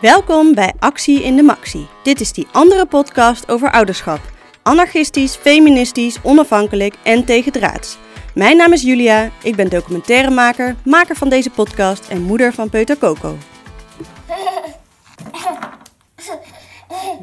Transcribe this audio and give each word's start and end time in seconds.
Welkom 0.00 0.54
bij 0.54 0.72
Actie 0.78 1.22
in 1.22 1.36
de 1.36 1.42
Maxi. 1.42 1.86
Dit 2.02 2.20
is 2.20 2.32
die 2.32 2.46
andere 2.52 2.86
podcast 2.86 3.48
over 3.50 3.70
ouderschap. 3.72 4.20
Anarchistisch, 4.62 5.36
feministisch, 5.36 6.18
onafhankelijk 6.22 6.94
en 7.04 7.24
tegendraads. 7.24 7.98
Mijn 8.34 8.56
naam 8.56 8.72
is 8.72 8.82
Julia, 8.82 9.30
ik 9.42 9.56
ben 9.56 9.68
documentairemaker, 9.68 10.76
maker 10.84 11.16
van 11.16 11.28
deze 11.28 11.50
podcast 11.50 12.08
en 12.08 12.22
moeder 12.22 12.52
van 12.52 12.70
Peuter 12.70 12.98
Coco. 12.98 13.36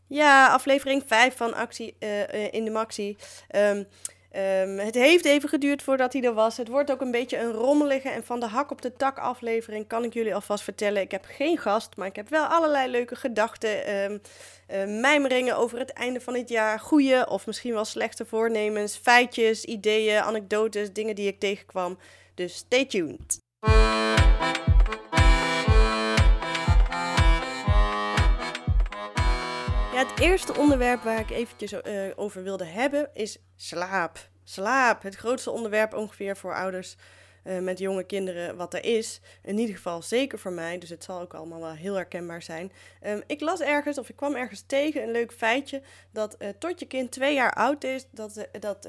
Ja, 0.07 0.47
aflevering 0.47 1.03
5 1.07 1.37
van 1.37 1.53
Actie 1.53 1.95
uh, 1.99 2.53
in 2.53 2.65
de 2.65 2.71
Maxi. 2.71 3.17
Um, 3.55 3.87
Um, 4.35 4.79
het 4.79 4.95
heeft 4.95 5.25
even 5.25 5.49
geduurd 5.49 5.83
voordat 5.83 6.13
hij 6.13 6.21
er 6.21 6.33
was. 6.33 6.57
Het 6.57 6.67
wordt 6.67 6.91
ook 6.91 7.01
een 7.01 7.11
beetje 7.11 7.37
een 7.37 7.51
rommelige 7.51 8.09
en 8.09 8.23
van 8.23 8.39
de 8.39 8.45
hak 8.45 8.71
op 8.71 8.81
de 8.81 8.93
tak 8.93 9.17
aflevering 9.17 9.87
kan 9.87 10.03
ik 10.03 10.13
jullie 10.13 10.35
alvast 10.35 10.63
vertellen. 10.63 11.01
Ik 11.01 11.11
heb 11.11 11.25
geen 11.27 11.57
gast, 11.57 11.95
maar 11.95 12.07
ik 12.07 12.15
heb 12.15 12.29
wel 12.29 12.45
allerlei 12.45 12.91
leuke 12.91 13.15
gedachten, 13.15 13.93
um, 14.09 14.21
mijmeringen 14.99 15.57
over 15.57 15.79
het 15.79 15.93
einde 15.93 16.21
van 16.21 16.35
het 16.35 16.49
jaar, 16.49 16.79
goede 16.79 17.27
of 17.29 17.45
misschien 17.45 17.73
wel 17.73 17.85
slechte 17.85 18.25
voornemens, 18.25 18.95
feitjes, 18.95 19.65
ideeën, 19.65 20.21
anekdotes, 20.21 20.93
dingen 20.93 21.15
die 21.15 21.27
ik 21.27 21.39
tegenkwam. 21.39 21.97
Dus 22.35 22.55
stay 22.55 22.85
tuned. 22.85 23.41
Het 30.13 30.21
eerste 30.21 30.57
onderwerp 30.57 31.01
waar 31.01 31.19
ik 31.19 31.29
eventjes 31.29 31.73
uh, 31.73 31.81
over 32.15 32.43
wilde 32.43 32.65
hebben 32.65 33.09
is 33.13 33.37
slaap. 33.55 34.29
Slaap, 34.43 35.01
het 35.01 35.15
grootste 35.15 35.51
onderwerp 35.51 35.93
ongeveer 35.93 36.37
voor 36.37 36.55
ouders 36.55 36.95
uh, 37.43 37.59
met 37.59 37.79
jonge 37.79 38.03
kinderen 38.03 38.55
wat 38.55 38.73
er 38.73 38.83
is. 38.83 39.21
In 39.43 39.57
ieder 39.57 39.75
geval 39.75 40.01
zeker 40.01 40.39
voor 40.39 40.51
mij, 40.51 40.77
dus 40.77 40.89
het 40.89 41.03
zal 41.03 41.21
ook 41.21 41.33
allemaal 41.33 41.59
wel 41.59 41.73
heel 41.73 41.95
herkenbaar 41.95 42.41
zijn. 42.41 42.71
Um, 43.01 43.21
ik 43.27 43.41
las 43.41 43.61
ergens, 43.61 43.97
of 43.97 44.09
ik 44.09 44.15
kwam 44.15 44.35
ergens 44.35 44.63
tegen, 44.67 45.03
een 45.03 45.11
leuk 45.11 45.31
feitje, 45.31 45.81
dat 46.11 46.35
uh, 46.39 46.49
tot 46.59 46.79
je 46.79 46.85
kind 46.85 47.11
twee 47.11 47.33
jaar 47.33 47.53
oud 47.53 47.83
is, 47.83 48.07
dat, 48.11 48.47
dat 48.59 48.85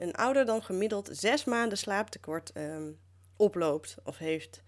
een 0.00 0.14
ouder 0.14 0.46
dan 0.46 0.62
gemiddeld 0.62 1.08
zes 1.12 1.44
maanden 1.44 1.78
slaaptekort 1.78 2.52
um, 2.56 2.98
oploopt 3.36 3.96
of 4.04 4.18
heeft. 4.18 4.62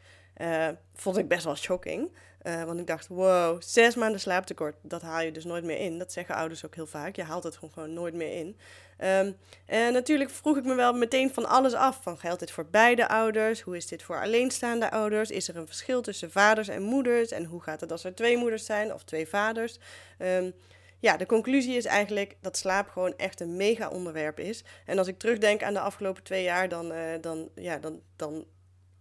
Vond 0.94 1.16
ik 1.16 1.28
best 1.28 1.44
wel 1.44 1.56
shocking. 1.56 2.10
Uh, 2.46 2.64
want 2.64 2.80
ik 2.80 2.86
dacht, 2.86 3.08
wow, 3.08 3.62
zes 3.62 3.94
maanden 3.94 4.20
slaaptekort, 4.20 4.76
dat 4.82 5.02
haal 5.02 5.20
je 5.20 5.32
dus 5.32 5.44
nooit 5.44 5.64
meer 5.64 5.78
in. 5.78 5.98
Dat 5.98 6.12
zeggen 6.12 6.34
ouders 6.34 6.64
ook 6.64 6.74
heel 6.74 6.86
vaak. 6.86 7.16
Je 7.16 7.22
haalt 7.22 7.44
het 7.44 7.56
gewoon, 7.56 7.92
nooit 7.92 8.14
meer 8.14 8.32
in. 8.32 8.56
Um, 8.98 9.36
en 9.66 9.92
natuurlijk 9.92 10.30
vroeg 10.30 10.56
ik 10.56 10.64
me 10.64 10.74
wel 10.74 10.92
meteen 10.92 11.34
van 11.34 11.46
alles 11.46 11.72
af. 11.72 12.02
Van 12.02 12.18
geldt 12.18 12.40
dit 12.40 12.50
voor 12.50 12.66
beide 12.66 13.08
ouders? 13.08 13.60
Hoe 13.60 13.76
is 13.76 13.86
dit 13.86 14.02
voor 14.02 14.20
alleenstaande 14.20 14.90
ouders? 14.90 15.30
Is 15.30 15.48
er 15.48 15.56
een 15.56 15.66
verschil 15.66 16.02
tussen 16.02 16.30
vaders 16.30 16.68
en 16.68 16.82
moeders? 16.82 17.30
En 17.30 17.44
hoe 17.44 17.62
gaat 17.62 17.80
het 17.80 17.92
als 17.92 18.04
er 18.04 18.14
twee 18.14 18.36
moeders 18.36 18.64
zijn 18.64 18.94
of 18.94 19.04
twee 19.04 19.28
vaders? 19.28 19.78
Um, 20.18 20.52
ja, 20.98 21.16
de 21.16 21.26
conclusie 21.26 21.76
is 21.76 21.84
eigenlijk 21.84 22.36
dat 22.40 22.56
slaap 22.56 22.88
gewoon 22.88 23.16
echt 23.16 23.40
een 23.40 23.56
mega 23.56 23.88
onderwerp 23.88 24.38
is. 24.38 24.64
En 24.86 24.98
als 24.98 25.08
ik 25.08 25.18
terugdenk 25.18 25.62
aan 25.62 25.74
de 25.74 25.80
afgelopen 25.80 26.22
twee 26.22 26.42
jaar, 26.42 26.68
dan, 26.68 26.92
uh, 26.92 26.98
dan, 27.20 27.48
ja, 27.54 27.78
dan, 27.78 28.00
dan 28.16 28.44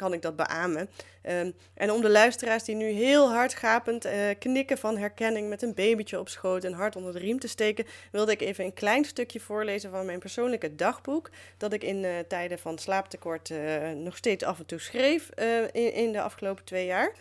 kan 0.04 0.14
ik 0.14 0.22
dat 0.22 0.36
beamen. 0.36 0.90
Um, 1.30 1.54
en 1.73 1.92
om 1.92 2.02
de 2.02 2.09
luisteraars 2.09 2.64
die 2.64 2.76
nu 2.76 2.86
heel 2.86 3.32
hard 3.32 3.54
gapend 3.54 4.06
uh, 4.06 4.12
knikken 4.40 4.78
van 4.78 4.98
herkenning 4.98 5.50
met 5.50 5.62
een 5.62 5.73
babytje 5.73 6.20
op 6.20 6.30
schoot 6.30 6.64
en 6.64 6.73
hard 6.73 6.95
onder 6.95 7.14
de 7.14 7.20
riem 7.20 7.40
te 7.40 7.48
steken, 7.48 7.86
wilde 8.12 8.32
ik 8.32 8.42
even 8.42 8.66
een 8.66 8.73
klein 8.73 9.06
stukje 9.06 9.40
voorlezen 9.40 9.92
van 9.92 10.06
mijn 10.06 10.20
persoonlijke 10.20 10.76
dagboek. 10.76 11.30
Dat 11.58 11.73
ik 11.73 11.84
in 11.84 12.04
uh, 12.04 12.12
tijden 12.28 12.60
van 12.60 12.78
slaaptekort 12.78 13.50
uh, 13.50 13.90
nog 13.90 14.18
steeds 14.18 14.44
af 14.44 14.60
en 14.60 14.66
toe 14.66 14.80
schreef 14.80 15.30
in, 15.72 15.94
in, 15.94 16.12
de 16.12 16.22
afgelopen 16.22 16.64
twee 16.64 16.86
jaar. 16.86 17.12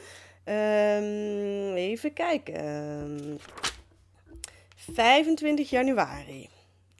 Um, 0.44 1.74
even 1.74 2.12
kijken. 2.12 3.40
25 4.76 5.70
januari. 5.70 6.48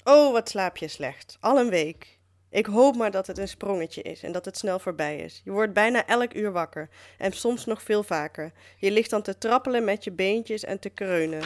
Oh, 0.05 0.33
wat 0.33 0.49
slaap 0.49 0.77
je 0.77 0.89
slecht. 0.89 1.37
Al 1.41 1.59
een 1.59 1.71
week. 1.71 2.21
Ik 2.53 2.67
hoop 2.67 2.97
maar 2.97 3.11
dat 3.11 3.27
het 3.27 3.39
een 3.39 3.49
sprongetje 3.49 4.03
is 4.03 4.23
en 4.23 4.33
dat 4.33 4.45
het 4.45 4.57
snel 4.57 4.79
voorbij 4.79 5.17
is. 5.17 5.41
Je 5.45 5.51
wordt 5.51 5.73
bijna 5.73 6.07
elk 6.07 6.35
uur 6.35 6.53
wakker 6.53 6.89
en 7.19 7.33
soms 7.33 7.65
nog 7.65 7.83
veel 7.83 8.03
vaker. 8.03 8.53
Je 8.77 8.91
ligt 8.91 9.11
dan 9.11 9.23
te 9.23 9.39
trappelen 9.39 9.85
met 9.85 10.05
je 10.05 10.13
beentjes 10.13 10.65
en 10.65 10.79
te 10.79 10.89
kreunen. 10.89 11.43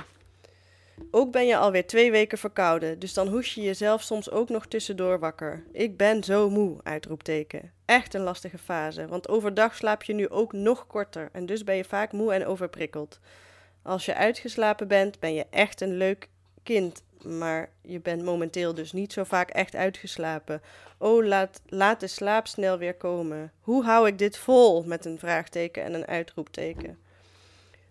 Ook 1.11 1.33
ben 1.33 1.47
je 1.47 1.57
alweer 1.57 1.87
twee 1.87 2.11
weken 2.11 2.39
verkouden, 2.39 2.99
dus 2.99 3.15
dan 3.15 3.29
hoes 3.29 3.55
je 3.55 3.63
jezelf 3.63 4.03
soms 4.03 4.31
ook 4.31 4.49
nog 4.49 4.67
tussendoor 4.67 5.19
wakker. 5.19 5.65
Ik 5.73 5.97
ben 5.97 6.25
zo 6.25 6.51
moe, 6.51 6.81
uitroepteken. 6.83 7.73
Echt 7.85 8.15
een 8.15 8.21
lastige 8.21 8.59
fase, 8.59 9.07
want 9.07 9.29
overdag 9.29 9.75
slaap 9.75 10.03
je 10.03 10.15
nu 10.15 10.29
ook 10.29 10.53
nog 10.53 10.87
korter 10.87 11.29
en 11.33 11.47
dus 11.47 11.65
ben 11.65 11.77
je 11.77 11.85
vaak 11.85 12.13
moe 12.13 12.33
en 12.33 12.47
overprikkeld. 12.47 13.21
Als 13.83 14.05
je 14.05 14.15
uitgeslapen 14.15 14.89
bent, 14.89 15.21
ben 15.21 15.35
je 15.35 15.47
echt 15.51 15.81
een 15.81 15.97
leuk 15.97 16.29
kind 16.67 17.03
maar 17.27 17.71
je 17.83 18.01
bent 18.01 18.23
momenteel 18.23 18.75
dus 18.75 18.93
niet 18.93 19.13
zo 19.13 19.25
vaak 19.25 19.51
echt 19.51 19.75
uitgeslapen. 19.75 20.63
Oh, 20.99 21.25
laat, 21.27 21.61
laat 21.67 22.01
de 22.01 22.07
slaap 22.07 22.47
snel 22.47 22.79
weer 22.79 22.95
komen. 22.95 23.53
Hoe 23.61 23.85
hou 23.85 24.07
ik 24.07 24.19
dit 24.19 24.39
vol? 24.39 24.83
Met 24.83 25.05
een 25.05 25.19
vraagteken 25.19 25.83
en 25.83 25.95
een 25.95 26.07
uitroepteken. 26.07 26.99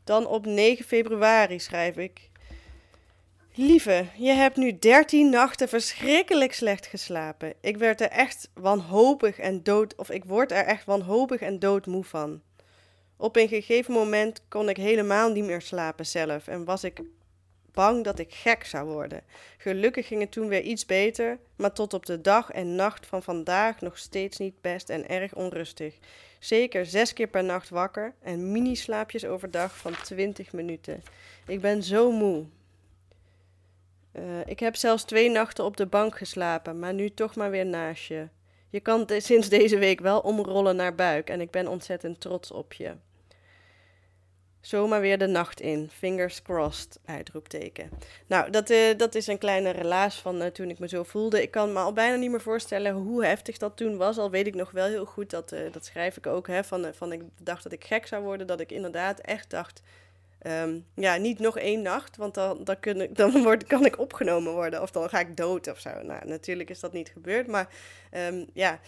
Dan 0.04 0.28
op 0.28 0.46
9 0.46 0.86
februari 0.86 1.60
schrijf 1.60 1.98
ik. 1.98 2.30
Lieve, 3.54 4.06
je 4.18 4.32
hebt 4.32 4.56
nu 4.56 4.80
13 4.80 5.30
nachten 5.30 5.70
verschrikkelijk 5.70 6.54
slecht 6.54 6.86
geslapen. 6.86 7.54
Ik 7.62 7.78
werd 7.78 8.02
er 8.02 8.10
echt 8.10 8.50
wanhopig 8.54 9.40
en 9.40 9.64
dood, 9.64 9.96
of 9.96 10.10
ik 10.10 10.26
word 10.26 10.52
er 10.52 10.66
echt 10.66 10.86
wanhopig 10.86 11.42
en 11.42 11.60
doodmoe 11.60 12.04
van. 12.04 12.42
Op 13.18 13.36
een 13.36 13.48
gegeven 13.48 13.94
moment 13.94 14.42
kon 14.48 14.70
ik 14.70 14.78
helemaal 14.78 15.32
niet 15.32 15.46
meer 15.46 15.62
slapen 15.62 16.06
zelf 16.06 16.48
en 16.48 16.66
was 16.66 16.84
ik 16.84 17.02
bang 17.76 18.04
dat 18.04 18.20
ik 18.20 18.34
gek 18.34 18.66
zou 18.66 18.88
worden. 18.88 19.22
Gelukkig 19.58 20.08
ging 20.08 20.22
het 20.22 20.32
toen 20.32 20.48
weer 20.48 20.62
iets 20.62 20.86
beter, 20.86 21.40
maar 21.56 21.74
tot 21.74 21.94
op 21.94 22.06
de 22.06 22.22
dag 22.22 22.52
en 22.52 22.76
nacht 22.76 23.06
van 23.06 23.24
vandaag 23.24 23.82
nog 23.82 23.98
steeds 23.98 24.38
niet 24.38 24.62
best 24.62 24.90
en 24.90 25.10
erg 25.10 25.36
onrustig. 25.36 25.96
Zeker 26.40 26.86
zes 26.86 27.14
keer 27.14 27.28
per 27.28 27.44
nacht 27.44 27.70
wakker 27.70 28.14
en 28.22 28.52
mini-slaapjes 28.52 29.26
overdag 29.26 29.78
van 29.78 29.94
20 30.04 30.54
minuten. 30.54 31.04
Ik 31.48 31.62
ben 31.62 31.84
zo 31.84 32.12
moe. 32.12 32.46
Uh, 34.14 34.24
ik 34.46 34.60
heb 34.60 34.76
zelfs 34.76 35.04
twee 35.04 35.30
nachten 35.30 35.64
op 35.64 35.78
de 35.78 35.86
bank 35.86 36.18
geslapen, 36.18 36.80
maar 36.80 36.94
nu 36.94 37.10
toch 37.10 37.36
maar 37.36 37.52
weer 37.52 37.66
naast 37.66 38.08
je. 38.08 38.28
Je 38.70 38.80
kan 38.80 39.10
sinds 39.18 39.50
deze 39.50 39.78
week 39.78 40.00
wel 40.00 40.20
omrollen 40.20 40.76
naar 40.76 40.96
buik 40.96 41.30
en 41.30 41.42
ik 41.42 41.52
ben 41.52 41.68
ontzettend 41.68 42.22
trots 42.22 42.52
op 42.52 42.74
je. 42.74 42.96
Zomaar 44.66 45.02
weer 45.02 45.18
de 45.18 45.28
nacht 45.28 45.62
in. 45.62 45.90
Fingers 45.94 46.42
crossed, 46.42 47.00
uitroepteken. 47.06 47.90
Nou, 48.28 48.50
dat, 48.50 48.70
uh, 48.70 48.98
dat 48.98 49.16
is 49.16 49.28
een 49.28 49.38
kleine 49.38 49.70
relaas 49.70 50.22
van 50.22 50.42
uh, 50.42 50.48
toen 50.48 50.70
ik 50.70 50.80
me 50.80 50.88
zo 50.88 51.04
voelde. 51.04 51.42
Ik 51.42 51.52
kan 51.52 51.74
me 51.74 51.80
al 51.80 51.94
bijna 51.94 52.16
niet 52.16 52.30
meer 52.30 52.42
voorstellen 52.42 52.94
hoe 52.94 53.26
heftig 53.26 53.58
dat 53.58 53.78
toen 53.78 53.98
was. 53.98 54.18
Al 54.18 54.30
weet 54.30 54.48
ik 54.48 54.56
nog 54.56 54.72
wel 54.72 54.86
heel 54.86 55.06
goed, 55.06 55.30
dat, 55.30 55.54
uh, 55.54 55.60
dat 55.72 55.86
schrijf 55.86 56.18
ik 56.18 56.28
ook, 56.28 56.48
hè, 56.48 56.64
van, 56.64 56.94
van 56.94 57.12
ik 57.12 57.22
dacht 57.42 57.64
dat 57.64 57.72
ik 57.72 57.84
gek 57.84 58.08
zou 58.08 58.24
worden. 58.24 58.48
Dat 58.48 58.60
ik 58.60 58.72
inderdaad 58.72 59.20
echt 59.20 59.50
dacht, 59.50 59.82
um, 60.44 60.86
ja, 60.96 61.16
niet 61.16 61.40
nog 61.40 61.58
één 61.58 61.82
nacht, 61.82 62.18
want 62.18 62.34
dan, 62.34 62.64
dan, 62.64 62.80
kun 62.80 63.02
ik, 63.02 63.16
dan 63.16 63.44
word, 63.44 63.68
kan 63.68 63.86
ik 63.86 64.00
opgenomen 64.00 64.54
worden. 64.54 64.82
Of 64.82 64.92
dan 64.92 65.10
ga 65.10 65.20
ik 65.20 65.38
dood 65.38 65.68
of 65.68 65.80
zo. 65.80 66.02
Nou, 66.02 66.28
natuurlijk 66.28 66.70
is 66.70 66.80
dat 66.80 66.94
niet 66.94 67.10
gebeurd, 67.10 67.48
maar 67.48 67.70
um, 68.12 68.46
ja... 68.54 68.80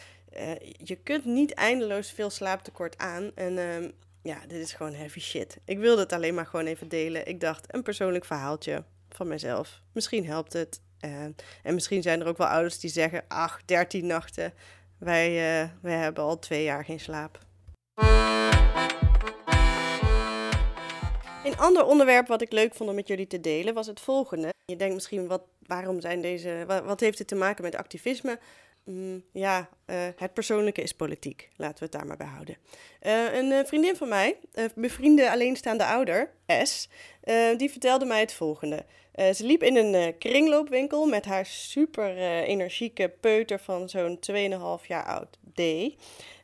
je 0.84 0.96
kunt 1.04 1.26
niet 1.26 1.54
eindeloos 1.54 2.12
veel 2.12 2.30
slaaptekort 2.30 2.98
aan. 2.98 3.32
En 3.36 3.58
um, 3.58 3.94
ja, 4.28 4.40
dit 4.48 4.62
is 4.62 4.74
gewoon 4.74 4.94
heavy 4.94 5.20
shit. 5.20 5.58
Ik 5.66 5.78
wilde 5.78 6.02
het 6.02 6.14
alleen 6.14 6.34
maar 6.34 6.46
gewoon 6.46 6.66
even 6.66 6.88
delen. 6.88 7.28
Ik 7.28 7.40
dacht, 7.40 7.74
een 7.74 7.84
persoonlijk 7.84 8.26
verhaaltje 8.26 8.84
van 9.10 9.28
mezelf. 9.28 9.82
Misschien 9.94 10.26
helpt 10.26 10.54
het. 10.54 10.82
Uh, 11.06 11.24
en 11.64 11.74
misschien 11.74 12.02
zijn 12.02 12.22
er 12.22 12.28
ook 12.28 12.38
wel 12.38 12.48
ouders 12.48 12.80
die 12.80 12.90
zeggen, 12.90 13.24
ach, 13.28 13.62
13 13.66 14.06
nachten. 14.06 14.54
Wij, 14.98 15.30
uh, 15.30 15.70
wij 15.82 15.98
hebben 15.98 16.24
al 16.24 16.40
twee 16.40 16.64
jaar 16.64 16.86
geen 16.86 17.00
slaap. 17.00 17.40
Een 21.44 21.58
ander 21.58 21.86
onderwerp 21.86 22.28
wat 22.28 22.42
ik 22.42 22.52
leuk 22.52 22.74
vond 22.74 22.90
om 22.90 22.96
met 22.96 23.08
jullie 23.08 23.28
te 23.28 23.40
delen 23.40 23.74
was 23.74 23.88
het 23.88 24.00
volgende. 24.00 24.50
Je 24.66 24.76
denkt 24.76 24.94
misschien, 24.94 25.28
wat, 25.28 25.42
waarom 25.60 26.02
zijn 26.02 26.22
deze, 26.22 26.64
wat, 26.68 26.84
wat 26.84 27.00
heeft 27.00 27.18
dit 27.18 27.28
te 27.28 27.36
maken 27.36 27.64
met 27.64 27.76
activisme? 27.76 28.40
Mm, 28.88 29.24
ja, 29.32 29.70
uh, 29.86 29.96
het 30.16 30.34
persoonlijke 30.34 30.82
is 30.82 30.94
politiek. 30.94 31.50
Laten 31.56 31.78
we 31.78 31.84
het 31.84 31.92
daar 31.92 32.06
maar 32.06 32.18
bij 32.18 32.28
houden. 32.28 32.58
Uh, 33.02 33.34
een 33.34 33.52
uh, 33.52 33.60
vriendin 33.66 33.96
van 33.96 34.08
mij, 34.08 34.38
een 34.52 34.72
bevriende 34.76 35.32
alleenstaande 35.32 35.86
ouder, 35.86 36.32
S, 36.64 36.90
die 37.58 37.72
vertelde 37.72 38.06
mij 38.06 38.20
het 38.20 38.34
volgende. 38.34 38.86
ze 39.16 39.46
liep 39.46 39.64
in 39.64 39.76
een 39.76 40.18
kringloopwinkel 40.18 41.06
met 41.06 41.26
haar 41.26 41.46
super 41.46 42.18
energieke 42.44 43.10
peuter 43.10 43.60
van 43.60 43.90
zo'n 43.90 44.20
2,5 44.82 44.88
jaar 44.88 45.06
oud, 45.06 45.38
D. 45.54 45.62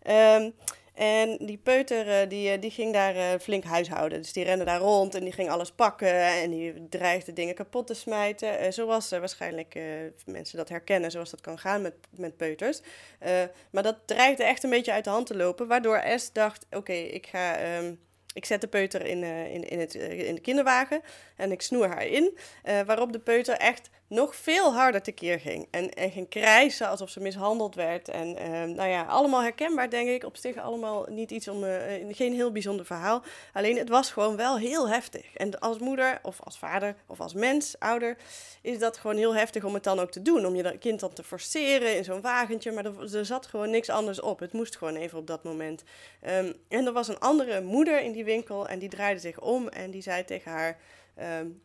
Ehm, 0.02 0.50
en 0.94 1.38
die 1.40 1.58
peuter 1.58 2.22
eh, 2.22 2.30
die, 2.30 2.50
eh, 2.50 2.62
die 2.62 2.72
ging 2.72 2.94
daar 2.94 3.16
uh, 3.16 3.40
flink 3.40 3.64
huishouden. 3.64 4.22
Dus 4.22 4.34
die 4.34 4.44
rende 4.44 4.66
daar 4.66 4.80
rond 4.80 5.16
en 5.16 5.24
die 5.24 5.34
ging 5.34 5.50
alles 5.50 5.72
pakken 5.72 6.26
en 6.26 6.50
die 6.50 6.88
dreigde 6.90 7.34
dingen 7.34 7.56
kapot 7.56 7.88
te 7.88 7.94
smijten. 7.94 8.74
Zoals 8.74 9.10
waarschijnlijk 9.10 9.80
mensen 10.26 10.58
dat 10.58 10.70
herkennen, 10.70 11.12
zoals 11.12 11.30
dat 11.30 11.42
kan 11.42 11.60
gaan 11.60 11.82
met, 11.82 11.94
met 12.10 12.38
peuters. 12.38 12.82
maar 13.72 13.84
dat 13.84 13.98
dreigde 14.06 14.44
echt 14.44 14.64
een 14.64 14.70
beetje 14.70 14.92
uit 14.92 15.04
de 15.04 15.10
hand 15.10 15.28
te 15.28 15.36
lopen, 15.36 15.68
waardoor 15.68 16.04
S 16.16 16.32
dacht, 16.32 16.66
oké, 16.72 16.94
ik 16.94 17.28
ga... 17.28 17.78
Um, 17.78 18.00
ik 18.34 18.46
zet 18.46 18.62
de 18.62 18.68
peuter 18.68 19.06
in, 19.06 19.24
in, 19.24 19.70
in, 19.70 19.80
het, 19.80 19.94
in 19.96 20.36
de 20.36 20.42
kinderwagen 20.42 21.02
en 21.36 21.52
ik 21.52 21.62
snoer 21.62 21.88
haar 21.88 22.06
in. 22.06 22.38
waarop 22.86 23.14
de 23.14 23.20
peuter 23.20 23.56
echt 23.58 23.90
nog 24.14 24.36
veel 24.36 24.74
harder 24.74 25.02
tekeer 25.02 25.40
ging. 25.40 25.68
En, 25.72 25.90
en 25.90 26.12
ging 26.12 26.30
krijsen 26.30 26.88
alsof 26.88 27.10
ze 27.10 27.20
mishandeld 27.20 27.76
werd. 27.76 28.10
En 28.10 28.34
nou 28.76 28.90
ja, 28.90 29.04
allemaal 29.04 29.42
herkenbaar 29.42 29.90
denk 29.90 30.10
ik. 30.10 30.24
Op 30.24 30.38
zich 30.38 30.58
allemaal 30.58 31.06
niet 31.10 31.32
iets 31.32 31.48
om, 31.48 31.64
geen 32.10 32.34
heel 32.34 32.52
bijzonder 32.52 32.86
verhaal. 32.86 33.24
Alleen 33.54 33.78
het 33.78 33.90
was 33.90 34.12
gewoon 34.12 34.36
wel 34.36 34.58
heel 34.58 34.90
heftig. 34.90 35.36
En 35.36 35.60
als 35.60 35.80
moeder 35.80 36.20
of 36.22 36.42
als 36.42 36.58
vader 36.58 36.96
of 37.08 37.20
als 37.20 37.34
mens, 37.34 37.80
ouder, 37.80 38.18
is 38.62 38.80
dat 38.80 38.98
gewoon 38.98 39.18
heel 39.18 39.36
heftig 39.36 39.64
om 39.64 39.74
het 39.74 39.84
dan 39.84 40.00
ook 40.00 40.12
te 40.12 40.22
doen. 40.22 40.46
Om 40.46 40.56
je 40.56 40.78
kind 40.78 41.00
dan 41.00 41.14
te 41.14 41.24
forceren 41.24 41.98
in 41.98 42.04
zo'n 42.04 42.22
wagentje. 42.22 42.72
Maar 42.72 42.86
er, 42.86 43.26
zat 43.26 43.46
gewoon 43.46 43.70
niks 43.70 43.90
anders 43.90 44.22
op. 44.22 44.40
Het 44.40 44.54
moest 44.54 44.78
gewoon 44.78 44.96
even 44.96 45.18
op 45.18 45.28
dat 45.28 45.44
moment. 45.44 45.84
Um, 46.28 46.54
en 46.68 46.86
er 46.86 46.94
was 46.94 47.08
een 47.08 47.20
andere 47.20 47.62
moeder 47.62 48.02
in 48.02 48.12
die 48.12 48.26
winkel 48.26 48.68
en 48.68 48.80
die 48.80 48.90
draaide 48.90 49.20
zich 49.20 49.40
om 49.40 49.68
en 49.68 49.92
die 49.92 50.02
zei 50.02 50.26
tegen 50.26 50.52
haar... 50.52 50.80
Um, 51.40 51.62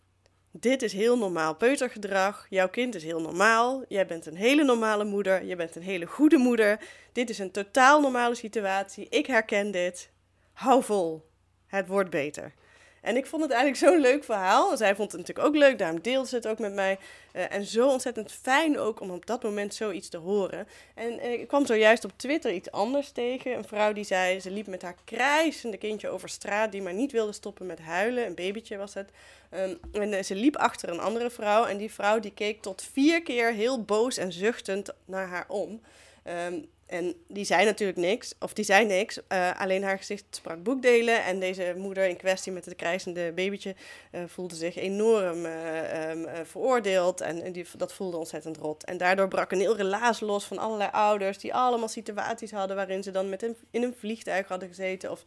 dit 0.60 0.82
is 0.82 0.92
heel 0.92 1.18
normaal 1.18 1.54
peutergedrag. 1.54 2.46
Jouw 2.50 2.68
kind 2.68 2.94
is 2.94 3.02
heel 3.02 3.20
normaal. 3.20 3.84
Jij 3.88 4.06
bent 4.06 4.26
een 4.26 4.36
hele 4.36 4.64
normale 4.64 5.04
moeder. 5.04 5.44
Je 5.44 5.56
bent 5.56 5.76
een 5.76 5.82
hele 5.82 6.06
goede 6.06 6.36
moeder. 6.36 6.80
Dit 7.12 7.30
is 7.30 7.38
een 7.38 7.50
totaal 7.50 8.00
normale 8.00 8.34
situatie. 8.34 9.06
Ik 9.08 9.26
herken 9.26 9.70
dit. 9.70 10.10
Hou 10.52 10.82
vol. 10.82 11.28
Het 11.66 11.86
wordt 11.86 12.10
beter. 12.10 12.54
En 13.02 13.16
ik 13.16 13.26
vond 13.26 13.42
het 13.42 13.50
eigenlijk 13.50 13.82
zo'n 13.82 14.00
leuk 14.00 14.24
verhaal. 14.24 14.76
Zij 14.76 14.94
vond 14.94 15.12
het 15.12 15.20
natuurlijk 15.20 15.48
ook 15.48 15.56
leuk, 15.56 15.78
daarom 15.78 16.00
deelde 16.00 16.28
ze 16.28 16.34
het 16.34 16.46
ook 16.46 16.58
met 16.58 16.74
mij. 16.74 16.98
Uh, 17.32 17.54
en 17.54 17.64
zo 17.64 17.88
ontzettend 17.88 18.32
fijn 18.32 18.78
ook 18.78 19.00
om 19.00 19.10
op 19.10 19.26
dat 19.26 19.42
moment 19.42 19.74
zoiets 19.74 20.08
te 20.08 20.16
horen. 20.16 20.68
En 20.94 21.12
uh, 21.12 21.32
ik 21.32 21.48
kwam 21.48 21.66
zojuist 21.66 22.04
op 22.04 22.12
Twitter 22.16 22.52
iets 22.52 22.70
anders 22.70 23.10
tegen. 23.10 23.56
Een 23.56 23.64
vrouw 23.64 23.92
die 23.92 24.04
zei, 24.04 24.40
ze 24.40 24.50
liep 24.50 24.66
met 24.66 24.82
haar 24.82 24.96
krijsende 25.04 25.76
kindje 25.76 26.08
over 26.08 26.28
straat... 26.28 26.72
die 26.72 26.82
maar 26.82 26.94
niet 26.94 27.12
wilde 27.12 27.32
stoppen 27.32 27.66
met 27.66 27.78
huilen. 27.78 28.26
Een 28.26 28.34
babytje 28.34 28.76
was 28.76 28.94
het. 28.94 29.10
Um, 29.54 29.78
en 29.92 30.12
uh, 30.12 30.22
ze 30.22 30.34
liep 30.34 30.56
achter 30.56 30.88
een 30.88 31.00
andere 31.00 31.30
vrouw. 31.30 31.64
En 31.64 31.76
die 31.76 31.92
vrouw 31.92 32.20
die 32.20 32.32
keek 32.34 32.62
tot 32.62 32.88
vier 32.92 33.22
keer 33.22 33.52
heel 33.52 33.82
boos 33.82 34.16
en 34.16 34.32
zuchtend 34.32 34.94
naar 35.04 35.26
haar 35.26 35.44
om... 35.48 35.80
Um, 36.24 36.68
en 36.88 37.14
die 37.26 37.44
zei 37.44 37.64
natuurlijk 37.64 37.98
niks, 37.98 38.34
of 38.40 38.52
die 38.52 38.64
zei 38.64 38.86
niks, 38.86 39.18
uh, 39.28 39.60
alleen 39.60 39.82
haar 39.82 39.98
gezicht 39.98 40.24
sprak 40.30 40.62
boekdelen. 40.62 41.24
En 41.24 41.40
deze 41.40 41.74
moeder 41.76 42.08
in 42.08 42.16
kwestie 42.16 42.52
met 42.52 42.64
het 42.64 42.76
krijzende 42.76 43.32
babytje 43.32 43.74
uh, 44.12 44.20
voelde 44.26 44.54
zich 44.54 44.76
enorm 44.76 45.44
uh, 45.44 46.10
um, 46.10 46.26
veroordeeld. 46.44 47.20
En, 47.20 47.42
en 47.42 47.52
die, 47.52 47.66
dat 47.76 47.92
voelde 47.92 48.16
ontzettend 48.16 48.56
rot. 48.56 48.84
En 48.84 48.96
daardoor 48.96 49.28
brak 49.28 49.52
een 49.52 49.60
heel 49.60 49.76
relaas 49.76 50.20
los 50.20 50.44
van 50.44 50.58
allerlei 50.58 50.90
ouders 50.92 51.38
die 51.38 51.54
allemaal 51.54 51.88
situaties 51.88 52.50
hadden 52.50 52.76
waarin 52.76 53.02
ze 53.02 53.10
dan 53.10 53.28
met 53.28 53.42
een, 53.42 53.56
in 53.70 53.82
een 53.82 53.94
vliegtuig 53.98 54.48
hadden 54.48 54.68
gezeten. 54.68 55.10
Of 55.10 55.24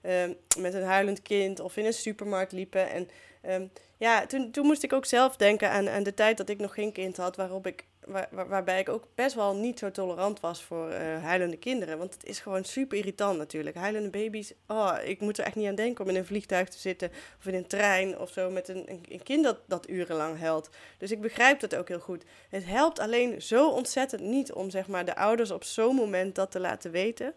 ehm, 0.00 0.32
met 0.58 0.74
een 0.74 0.84
huilend 0.84 1.22
kind 1.22 1.60
of 1.60 1.76
in 1.76 1.84
een 1.84 1.92
supermarkt 1.92 2.52
liepen. 2.52 2.90
En 2.90 3.08
um, 3.48 3.70
ja, 3.96 4.26
toen, 4.26 4.50
toen 4.50 4.66
moest 4.66 4.82
ik 4.82 4.92
ook 4.92 5.06
zelf 5.06 5.36
denken 5.36 5.70
aan, 5.70 5.88
aan 5.88 6.02
de 6.02 6.14
tijd 6.14 6.36
dat 6.36 6.48
ik 6.48 6.58
nog 6.58 6.74
geen 6.74 6.92
kind 6.92 7.16
had, 7.16 7.36
waarop 7.36 7.66
ik 7.66 7.84
waar, 8.06 8.28
waarbij 8.48 8.80
ik 8.80 8.88
ook 8.88 9.08
best 9.14 9.34
wel 9.34 9.56
niet 9.56 9.78
zo 9.78 9.90
tolerant 9.90 10.40
was 10.40 10.62
voor 10.62 10.90
uh, 10.90 11.22
huilende 11.22 11.56
kinderen. 11.56 11.98
Want 11.98 12.14
het 12.14 12.24
is 12.24 12.40
gewoon 12.40 12.64
super 12.64 12.98
irritant 12.98 13.38
natuurlijk. 13.38 13.76
Huilende 13.76 14.10
baby's, 14.10 14.52
oh, 14.66 14.96
ik 15.04 15.20
moet 15.20 15.38
er 15.38 15.44
echt 15.44 15.54
niet 15.54 15.68
aan 15.68 15.74
denken 15.74 16.04
om 16.04 16.10
in 16.10 16.16
een 16.16 16.26
vliegtuig 16.26 16.68
te 16.68 16.78
zitten 16.78 17.10
of 17.38 17.46
in 17.46 17.54
een 17.54 17.66
trein 17.66 18.18
of 18.18 18.30
zo 18.30 18.50
met 18.50 18.68
een, 18.68 18.88
een 19.08 19.22
kind 19.22 19.44
dat, 19.44 19.58
dat 19.66 19.88
urenlang 19.88 20.38
huilt. 20.38 20.70
Dus 20.98 21.10
ik 21.10 21.20
begrijp 21.20 21.60
dat 21.60 21.74
ook 21.74 21.88
heel 21.88 22.00
goed. 22.00 22.24
Het 22.48 22.64
helpt 22.64 22.98
alleen 22.98 23.42
zo 23.42 23.70
ontzettend 23.70 24.22
niet 24.22 24.52
om 24.52 24.70
zeg 24.70 24.86
maar, 24.86 25.04
de 25.04 25.16
ouders 25.16 25.50
op 25.50 25.64
zo'n 25.64 25.94
moment 25.94 26.34
dat 26.34 26.50
te 26.50 26.60
laten 26.60 26.90
weten. 26.90 27.34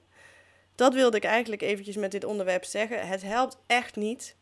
Dat 0.76 0.94
wilde 0.94 1.18
ik 1.18 1.24
eigenlijk 1.24 1.62
eventjes 1.62 1.96
met 1.96 2.12
dit 2.12 2.24
onderwerp 2.24 2.64
zeggen. 2.64 3.08
Het 3.08 3.22
helpt 3.22 3.58
echt 3.68 3.96
niet. 3.96 4.36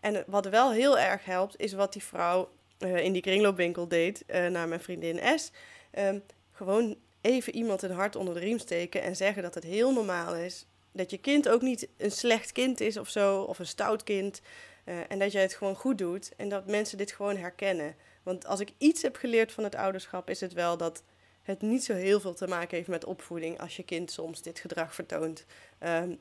En 0.00 0.24
wat 0.26 0.46
wel 0.46 0.72
heel 0.72 0.98
erg 0.98 1.24
helpt, 1.24 1.58
is 1.58 1.72
wat 1.72 1.92
die 1.92 2.02
vrouw 2.02 2.48
uh, 2.80 3.04
in 3.04 3.12
die 3.12 3.22
kringloopwinkel 3.22 3.88
deed 3.88 4.24
uh, 4.26 4.46
naar 4.46 4.68
mijn 4.68 4.80
vriendin 4.80 5.38
S. 5.38 5.50
Um, 5.98 6.22
gewoon 6.52 6.96
even 7.20 7.54
iemand 7.54 7.82
een 7.82 7.90
hart 7.90 8.16
onder 8.16 8.34
de 8.34 8.40
riem 8.40 8.58
steken 8.58 9.02
en 9.02 9.16
zeggen 9.16 9.42
dat 9.42 9.54
het 9.54 9.64
heel 9.64 9.92
normaal 9.92 10.34
is. 10.34 10.66
Dat 10.92 11.10
je 11.10 11.18
kind 11.18 11.48
ook 11.48 11.62
niet 11.62 11.88
een 11.96 12.10
slecht 12.10 12.52
kind 12.52 12.80
is 12.80 12.96
of 12.96 13.08
zo, 13.08 13.42
of 13.42 13.58
een 13.58 13.66
stout 13.66 14.02
kind. 14.02 14.40
Uh, 14.84 14.94
en 15.08 15.18
dat 15.18 15.32
jij 15.32 15.42
het 15.42 15.54
gewoon 15.54 15.74
goed 15.74 15.98
doet 15.98 16.32
en 16.36 16.48
dat 16.48 16.66
mensen 16.66 16.98
dit 16.98 17.12
gewoon 17.12 17.36
herkennen. 17.36 17.94
Want 18.22 18.46
als 18.46 18.60
ik 18.60 18.72
iets 18.78 19.02
heb 19.02 19.16
geleerd 19.16 19.52
van 19.52 19.64
het 19.64 19.74
ouderschap, 19.74 20.30
is 20.30 20.40
het 20.40 20.52
wel 20.52 20.76
dat 20.76 21.02
het 21.42 21.62
niet 21.62 21.84
zo 21.84 21.94
heel 21.94 22.20
veel 22.20 22.34
te 22.34 22.46
maken 22.46 22.76
heeft 22.76 22.88
met 22.88 23.04
opvoeding 23.04 23.60
als 23.60 23.76
je 23.76 23.82
kind 23.82 24.10
soms 24.10 24.42
dit 24.42 24.58
gedrag 24.58 24.94
vertoont. 24.94 25.44
Um, 25.80 26.18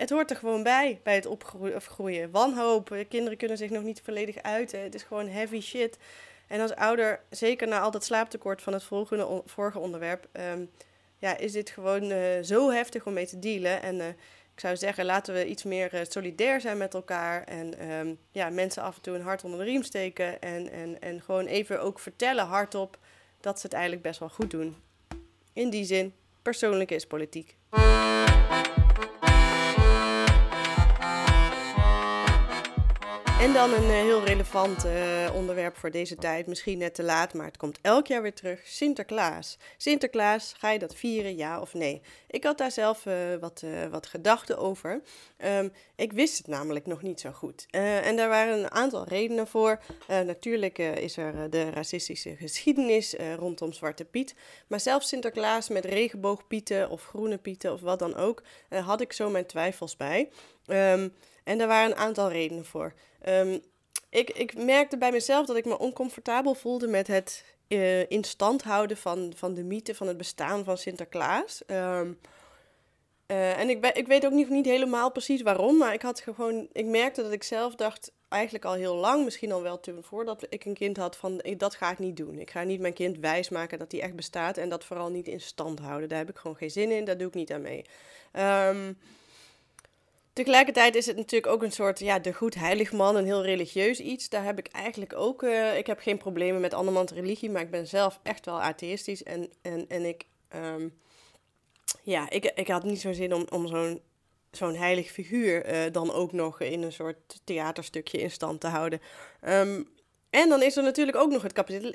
het 0.00 0.10
hoort 0.10 0.30
er 0.30 0.36
gewoon 0.36 0.62
bij, 0.62 1.00
bij 1.02 1.14
het 1.14 1.26
opgroeien. 1.26 2.30
Wanhoop, 2.30 3.04
kinderen 3.08 3.38
kunnen 3.38 3.56
zich 3.56 3.70
nog 3.70 3.82
niet 3.82 4.00
volledig 4.04 4.36
uiten. 4.42 4.82
Het 4.82 4.94
is 4.94 5.02
gewoon 5.02 5.28
heavy 5.28 5.60
shit. 5.60 5.98
En 6.46 6.60
als 6.60 6.74
ouder, 6.74 7.20
zeker 7.30 7.68
na 7.68 7.80
al 7.80 7.90
dat 7.90 8.04
slaaptekort 8.04 8.62
van 8.62 8.72
het 8.72 8.82
vorige, 8.82 9.42
vorige 9.46 9.78
onderwerp, 9.78 10.28
um, 10.32 10.70
ja, 11.18 11.36
is 11.36 11.52
dit 11.52 11.70
gewoon 11.70 12.10
uh, 12.10 12.18
zo 12.42 12.70
heftig 12.70 13.06
om 13.06 13.12
mee 13.12 13.26
te 13.26 13.38
dealen. 13.38 13.82
En 13.82 13.96
uh, 13.96 14.08
ik 14.54 14.60
zou 14.60 14.76
zeggen, 14.76 15.04
laten 15.04 15.34
we 15.34 15.46
iets 15.46 15.62
meer 15.62 16.06
solidair 16.08 16.60
zijn 16.60 16.78
met 16.78 16.94
elkaar. 16.94 17.44
En 17.44 17.90
um, 17.92 18.18
ja, 18.30 18.50
mensen 18.50 18.82
af 18.82 18.96
en 18.96 19.02
toe 19.02 19.14
een 19.14 19.22
hart 19.22 19.44
onder 19.44 19.58
de 19.58 19.64
riem 19.64 19.82
steken. 19.82 20.40
En, 20.40 20.70
en, 20.70 21.00
en 21.00 21.20
gewoon 21.20 21.46
even 21.46 21.82
ook 21.82 21.98
vertellen 21.98 22.44
hardop 22.44 22.98
dat 23.40 23.60
ze 23.60 23.66
het 23.66 23.74
eigenlijk 23.74 24.02
best 24.02 24.20
wel 24.20 24.28
goed 24.28 24.50
doen. 24.50 24.76
In 25.52 25.70
die 25.70 25.84
zin, 25.84 26.14
persoonlijk 26.42 26.90
is 26.90 27.06
politiek. 27.06 27.56
En 33.40 33.52
dan 33.52 33.72
een 33.72 33.90
eh, 33.90 33.90
heel 33.90 34.24
relevant 34.24 34.84
uh, 34.84 35.34
onderwerp 35.34 35.76
voor 35.76 35.90
deze 35.90 36.16
tijd. 36.16 36.46
Misschien 36.46 36.78
net 36.78 36.94
te 36.94 37.02
laat, 37.02 37.34
maar 37.34 37.46
het 37.46 37.56
komt 37.56 37.78
elk 37.82 38.06
jaar 38.06 38.22
weer 38.22 38.34
terug. 38.34 38.60
Sinterklaas. 38.64 39.58
Sinterklaas, 39.76 40.54
ga 40.58 40.70
je 40.70 40.78
dat 40.78 40.94
vieren, 40.94 41.36
ja 41.36 41.60
of 41.60 41.74
nee? 41.74 42.02
Ik 42.28 42.44
had 42.44 42.58
daar 42.58 42.70
zelf 42.70 43.06
uh, 43.06 43.14
wat, 43.40 43.64
wat 43.90 44.06
gedachten 44.06 44.58
over. 44.58 45.00
Um, 45.44 45.72
ik 45.96 46.12
wist 46.12 46.38
het 46.38 46.46
namelijk 46.46 46.86
nog 46.86 47.02
niet 47.02 47.20
zo 47.20 47.30
goed. 47.30 47.66
en 47.70 48.16
daar 48.16 48.28
waren 48.28 48.58
een 48.58 48.70
aantal 48.70 49.04
redenen 49.04 49.46
voor. 49.46 49.80
natuurlijk 50.06 50.78
is 50.78 51.16
er 51.16 51.50
de 51.50 51.70
racistische 51.70 52.36
geschiedenis 52.36 53.14
rondom 53.36 53.72
Zwarte 53.72 54.04
Piet. 54.04 54.34
Maar 54.66 54.80
zelfs 54.80 55.08
Sinterklaas 55.08 55.68
met 55.68 55.84
regenboogpieten 55.84 56.90
of 56.90 57.04
groene 57.04 57.38
pieten 57.38 57.72
of 57.72 57.80
wat 57.80 57.98
dan 57.98 58.16
ook, 58.16 58.42
had 58.68 59.00
ik 59.00 59.12
zo 59.12 59.30
mijn 59.30 59.46
twijfels 59.46 59.96
bij. 59.96 60.28
Um, 60.66 61.12
en 61.44 61.58
daar 61.58 61.68
waren 61.68 61.90
een 61.90 61.96
aantal 61.96 62.30
redenen 62.30 62.64
voor. 62.64 62.92
Um, 63.28 63.60
ik, 64.10 64.30
ik 64.30 64.64
merkte 64.64 64.98
bij 64.98 65.12
mezelf 65.12 65.46
dat 65.46 65.56
ik 65.56 65.64
me 65.64 65.78
oncomfortabel 65.78 66.54
voelde 66.54 66.86
met 66.86 67.06
het 67.06 67.44
uh, 67.68 68.10
in 68.10 68.24
stand 68.24 68.62
houden 68.62 68.96
van, 68.96 69.32
van 69.36 69.54
de 69.54 69.62
mythe 69.62 69.94
van 69.94 70.06
het 70.06 70.16
bestaan 70.16 70.64
van 70.64 70.78
Sinterklaas. 70.78 71.62
Um, 71.66 72.18
uh, 73.26 73.58
en 73.58 73.68
ik, 73.68 73.86
ik 73.86 74.06
weet 74.06 74.26
ook 74.26 74.32
niet, 74.32 74.48
niet 74.48 74.66
helemaal 74.66 75.12
precies 75.12 75.42
waarom, 75.42 75.76
maar 75.76 75.92
ik, 75.92 76.02
had 76.02 76.20
gewoon, 76.20 76.68
ik 76.72 76.86
merkte 76.86 77.22
dat 77.22 77.32
ik 77.32 77.42
zelf 77.42 77.74
dacht, 77.74 78.12
eigenlijk 78.28 78.64
al 78.64 78.72
heel 78.72 78.94
lang, 78.94 79.24
misschien 79.24 79.52
al 79.52 79.62
wel 79.62 79.80
toen 79.80 80.02
voordat 80.02 80.46
ik 80.48 80.64
een 80.64 80.74
kind 80.74 80.96
had, 80.96 81.16
van 81.16 81.42
dat 81.56 81.74
ga 81.74 81.90
ik 81.90 81.98
niet 81.98 82.16
doen. 82.16 82.38
Ik 82.38 82.50
ga 82.50 82.62
niet 82.62 82.80
mijn 82.80 82.92
kind 82.92 83.18
wijsmaken 83.18 83.78
dat 83.78 83.92
hij 83.92 84.00
echt 84.00 84.16
bestaat 84.16 84.56
en 84.56 84.68
dat 84.68 84.84
vooral 84.84 85.10
niet 85.10 85.28
in 85.28 85.40
stand 85.40 85.78
houden. 85.78 86.08
Daar 86.08 86.18
heb 86.18 86.30
ik 86.30 86.36
gewoon 86.36 86.56
geen 86.56 86.70
zin 86.70 86.90
in, 86.90 87.04
daar 87.04 87.18
doe 87.18 87.28
ik 87.28 87.34
niet 87.34 87.52
aan 87.52 87.62
mee. 87.62 87.84
Um, 88.68 88.98
Tegelijkertijd 90.32 90.94
is 90.94 91.06
het 91.06 91.16
natuurlijk 91.16 91.52
ook 91.52 91.62
een 91.62 91.72
soort, 91.72 91.98
ja, 91.98 92.18
de 92.18 92.32
goed 92.32 92.54
heilig 92.54 92.92
man, 92.92 93.16
een 93.16 93.24
heel 93.24 93.44
religieus 93.44 94.00
iets. 94.00 94.28
Daar 94.28 94.44
heb 94.44 94.58
ik 94.58 94.66
eigenlijk 94.66 95.16
ook, 95.16 95.42
uh, 95.42 95.78
ik 95.78 95.86
heb 95.86 96.00
geen 96.00 96.18
problemen 96.18 96.60
met 96.60 96.74
andermans 96.74 97.12
religie, 97.12 97.50
maar 97.50 97.62
ik 97.62 97.70
ben 97.70 97.86
zelf 97.86 98.20
echt 98.22 98.44
wel 98.44 98.62
atheïstisch. 98.62 99.22
En, 99.22 99.50
en, 99.62 99.88
en 99.88 100.04
ik, 100.04 100.26
um, 100.54 100.98
ja, 102.02 102.30
ik, 102.30 102.44
ik 102.54 102.68
had 102.68 102.82
niet 102.82 103.00
zo'n 103.00 103.14
zin 103.14 103.34
om, 103.34 103.46
om 103.50 103.66
zo'n 103.66 104.00
zo'n 104.50 104.74
heilig 104.74 105.10
figuur 105.10 105.72
uh, 105.72 105.92
dan 105.92 106.12
ook 106.12 106.32
nog 106.32 106.60
in 106.60 106.82
een 106.82 106.92
soort 106.92 107.40
theaterstukje 107.44 108.18
in 108.18 108.30
stand 108.30 108.60
te 108.60 108.66
houden. 108.66 109.00
Um, 109.48 109.88
en 110.30 110.48
dan 110.48 110.62
is 110.62 110.76
er 110.76 110.82
natuurlijk 110.82 111.16
ook 111.16 111.30
nog 111.30 111.42
het 111.42 111.52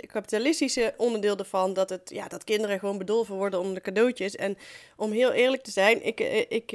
kapitalistische 0.07 0.93
onderdeel 0.97 1.37
ervan, 1.37 1.73
dat, 1.73 1.89
het, 1.89 2.09
ja, 2.13 2.27
dat 2.27 2.43
kinderen 2.43 2.79
gewoon 2.79 2.97
bedolven 2.97 3.35
worden 3.35 3.59
onder 3.59 3.75
de 3.75 3.81
cadeautjes. 3.81 4.35
En 4.35 4.57
om 4.95 5.11
heel 5.11 5.31
eerlijk 5.31 5.63
te 5.63 5.71
zijn, 5.71 6.05
ik, 6.05 6.19
eh, 6.19 6.45
ik 6.47 6.71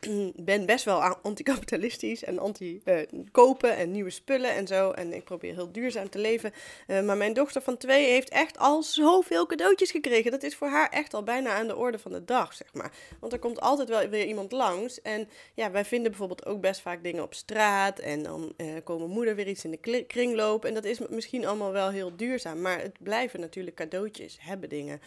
ben 0.50 0.66
best 0.66 0.84
wel 0.84 1.00
anticapitalistisch 1.02 2.24
en 2.24 2.38
anti-kopen 2.38 3.76
en 3.76 3.90
nieuwe 3.90 4.10
spullen 4.10 4.50
en 4.50 4.66
zo. 4.66 4.90
En 4.90 5.12
ik 5.12 5.24
probeer 5.24 5.54
heel 5.54 5.72
duurzaam 5.72 6.08
te 6.08 6.18
leven. 6.18 6.52
Uh, 6.86 7.02
maar 7.02 7.16
mijn 7.16 7.32
dochter 7.32 7.62
van 7.62 7.76
twee 7.76 8.06
heeft 8.06 8.28
echt 8.28 8.58
al 8.58 8.82
zoveel 8.82 9.46
cadeautjes 9.46 9.90
gekregen. 9.90 10.30
Dat 10.30 10.42
is 10.42 10.56
voor 10.56 10.68
haar 10.68 10.88
echt 10.88 11.14
al 11.14 11.22
bijna 11.22 11.50
aan 11.50 11.66
de 11.66 11.76
orde 11.76 11.98
van 11.98 12.12
de 12.12 12.24
dag, 12.24 12.54
zeg 12.54 12.74
maar. 12.74 12.92
Want 13.20 13.32
er 13.32 13.38
komt 13.38 13.60
altijd 13.60 13.88
wel 13.88 14.08
weer 14.08 14.26
iemand 14.26 14.52
langs. 14.52 15.02
En 15.02 15.28
ja, 15.54 15.70
wij 15.70 15.84
vinden 15.84 16.10
bijvoorbeeld 16.10 16.46
ook 16.46 16.60
best 16.60 16.80
vaak 16.80 17.02
dingen 17.02 17.22
op 17.22 17.34
straat. 17.34 17.98
En 17.98 18.22
dan 18.22 18.52
uh, 18.56 18.66
komen 18.84 19.08
moeder 19.08 19.34
weer 19.34 19.48
iets 19.48 19.64
in 19.64 19.70
de 19.70 20.04
kringloop. 20.06 20.64
En 20.64 20.74
dat 20.74 20.84
is 20.84 20.98
misschien 21.08 21.46
allemaal 21.46 21.72
wel 21.72 21.90
heel 21.90 22.16
duurzaam. 22.16 22.60
Maar 22.60 22.80
het 22.80 22.96
blijven 22.98 23.40
natuurlijk 23.40 23.76
cadeautjes, 23.76 24.38
hebben 24.40 24.68
dingen. 24.68 25.00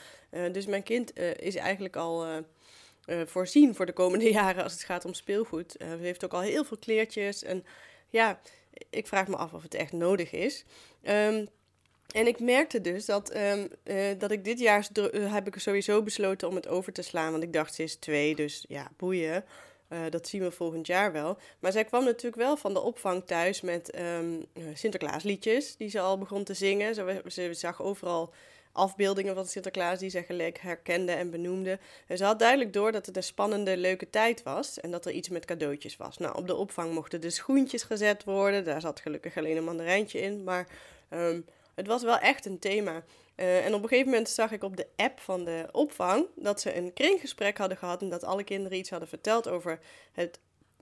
Dus 0.51 0.65
mijn 0.65 0.83
kind 0.83 1.19
is 1.39 1.55
eigenlijk 1.55 1.95
al 1.95 2.25
voorzien 3.25 3.75
voor 3.75 3.85
de 3.85 3.93
komende 3.93 4.31
jaren 4.39 4.63
als 4.63 4.73
het 4.73 4.83
gaat 4.83 5.05
om 5.05 5.13
speelgoed. 5.13 5.75
ze 5.79 5.97
heeft 5.99 6.25
ook 6.25 6.33
al 6.33 6.41
heel 6.41 6.63
veel 6.63 6.77
kleertjes. 6.77 7.43
En 7.43 7.65
ja, 8.09 8.39
ik 8.89 9.07
vraag 9.07 9.27
me 9.27 9.35
af 9.35 9.53
of 9.53 9.63
het 9.63 9.73
echt 9.73 9.91
nodig 9.91 10.31
is. 10.31 10.65
Um, 11.03 11.47
en 12.13 12.27
ik 12.27 12.39
merkte 12.39 12.81
dus 12.81 13.05
dat, 13.05 13.35
um, 13.35 13.67
dat 14.17 14.31
ik 14.31 14.43
dit 14.43 14.59
jaar 14.59 14.87
uh, 14.93 15.33
heb 15.33 15.47
ik 15.47 15.59
sowieso 15.59 16.03
besloten 16.03 16.47
om 16.47 16.55
het 16.55 16.67
over 16.67 16.93
te 16.93 17.01
slaan. 17.01 17.31
Want 17.31 17.43
ik 17.43 17.53
dacht, 17.53 17.73
ze 17.73 17.83
is 17.83 17.95
twee, 17.95 18.35
dus 18.35 18.65
ja, 18.67 18.91
boeien. 18.97 19.45
Uh, 19.89 19.99
dat 20.09 20.27
zien 20.27 20.41
we 20.41 20.51
volgend 20.51 20.87
jaar 20.87 21.11
wel. 21.11 21.37
Maar 21.59 21.71
zij 21.71 21.85
kwam 21.85 22.03
natuurlijk 22.03 22.41
wel 22.41 22.57
van 22.57 22.73
de 22.73 22.79
opvang 22.79 23.25
thuis 23.25 23.61
met 23.61 23.99
um, 23.99 24.45
Sinterklaasliedjes 24.73 25.75
die 25.75 25.89
ze 25.89 25.99
al 25.99 26.17
begon 26.17 26.43
te 26.43 26.53
zingen. 26.53 26.95
Ze, 26.95 27.21
ze, 27.27 27.53
zag 27.53 27.81
overal 27.81 28.33
afbeeldingen 28.73 29.35
van 29.35 29.45
Sinterklaas 29.45 29.99
die 29.99 30.09
ze 30.09 30.23
gelijk 30.23 30.57
herkende 30.57 31.11
en 31.11 31.29
benoemde. 31.29 31.79
En 32.07 32.17
ze 32.17 32.23
had 32.23 32.39
duidelijk 32.39 32.73
door 32.73 32.91
dat 32.91 33.05
het 33.05 33.15
een 33.15 33.23
spannende, 33.23 33.77
leuke 33.77 34.09
tijd 34.09 34.43
was 34.43 34.79
en 34.79 34.91
dat 34.91 35.05
er 35.05 35.11
iets 35.11 35.29
met 35.29 35.45
cadeautjes 35.45 35.97
was. 35.97 36.17
Nou, 36.17 36.35
op 36.37 36.47
de 36.47 36.55
opvang 36.55 36.93
mochten 36.93 37.21
de 37.21 37.29
schoentjes 37.29 37.83
gezet 37.83 38.23
worden. 38.23 38.63
Daar 38.63 38.81
zat 38.81 38.99
gelukkig 38.99 39.37
alleen 39.37 39.57
een 39.57 39.63
mandarijntje 39.63 40.21
in, 40.21 40.43
maar... 40.43 40.67
Um, 41.09 41.45
het 41.75 41.87
was 41.87 42.03
wel 42.03 42.17
echt 42.17 42.45
een 42.45 42.59
thema. 42.59 43.03
Uh, 43.35 43.65
en 43.65 43.73
op 43.73 43.83
een 43.83 43.89
gegeven 43.89 44.11
moment 44.11 44.29
zag 44.29 44.51
ik 44.51 44.63
op 44.63 44.77
de 44.77 44.87
app 44.95 45.19
van 45.19 45.43
de 45.43 45.67
opvang 45.71 46.25
dat 46.35 46.61
ze 46.61 46.75
een 46.75 46.93
kringgesprek 46.93 47.57
hadden 47.57 47.77
gehad 47.77 48.01
en 48.01 48.09
dat 48.09 48.23
alle 48.23 48.43
kinderen 48.43 48.77
iets 48.77 48.89
hadden 48.89 49.07
verteld 49.07 49.47
over 49.47 49.79
het 50.11 50.39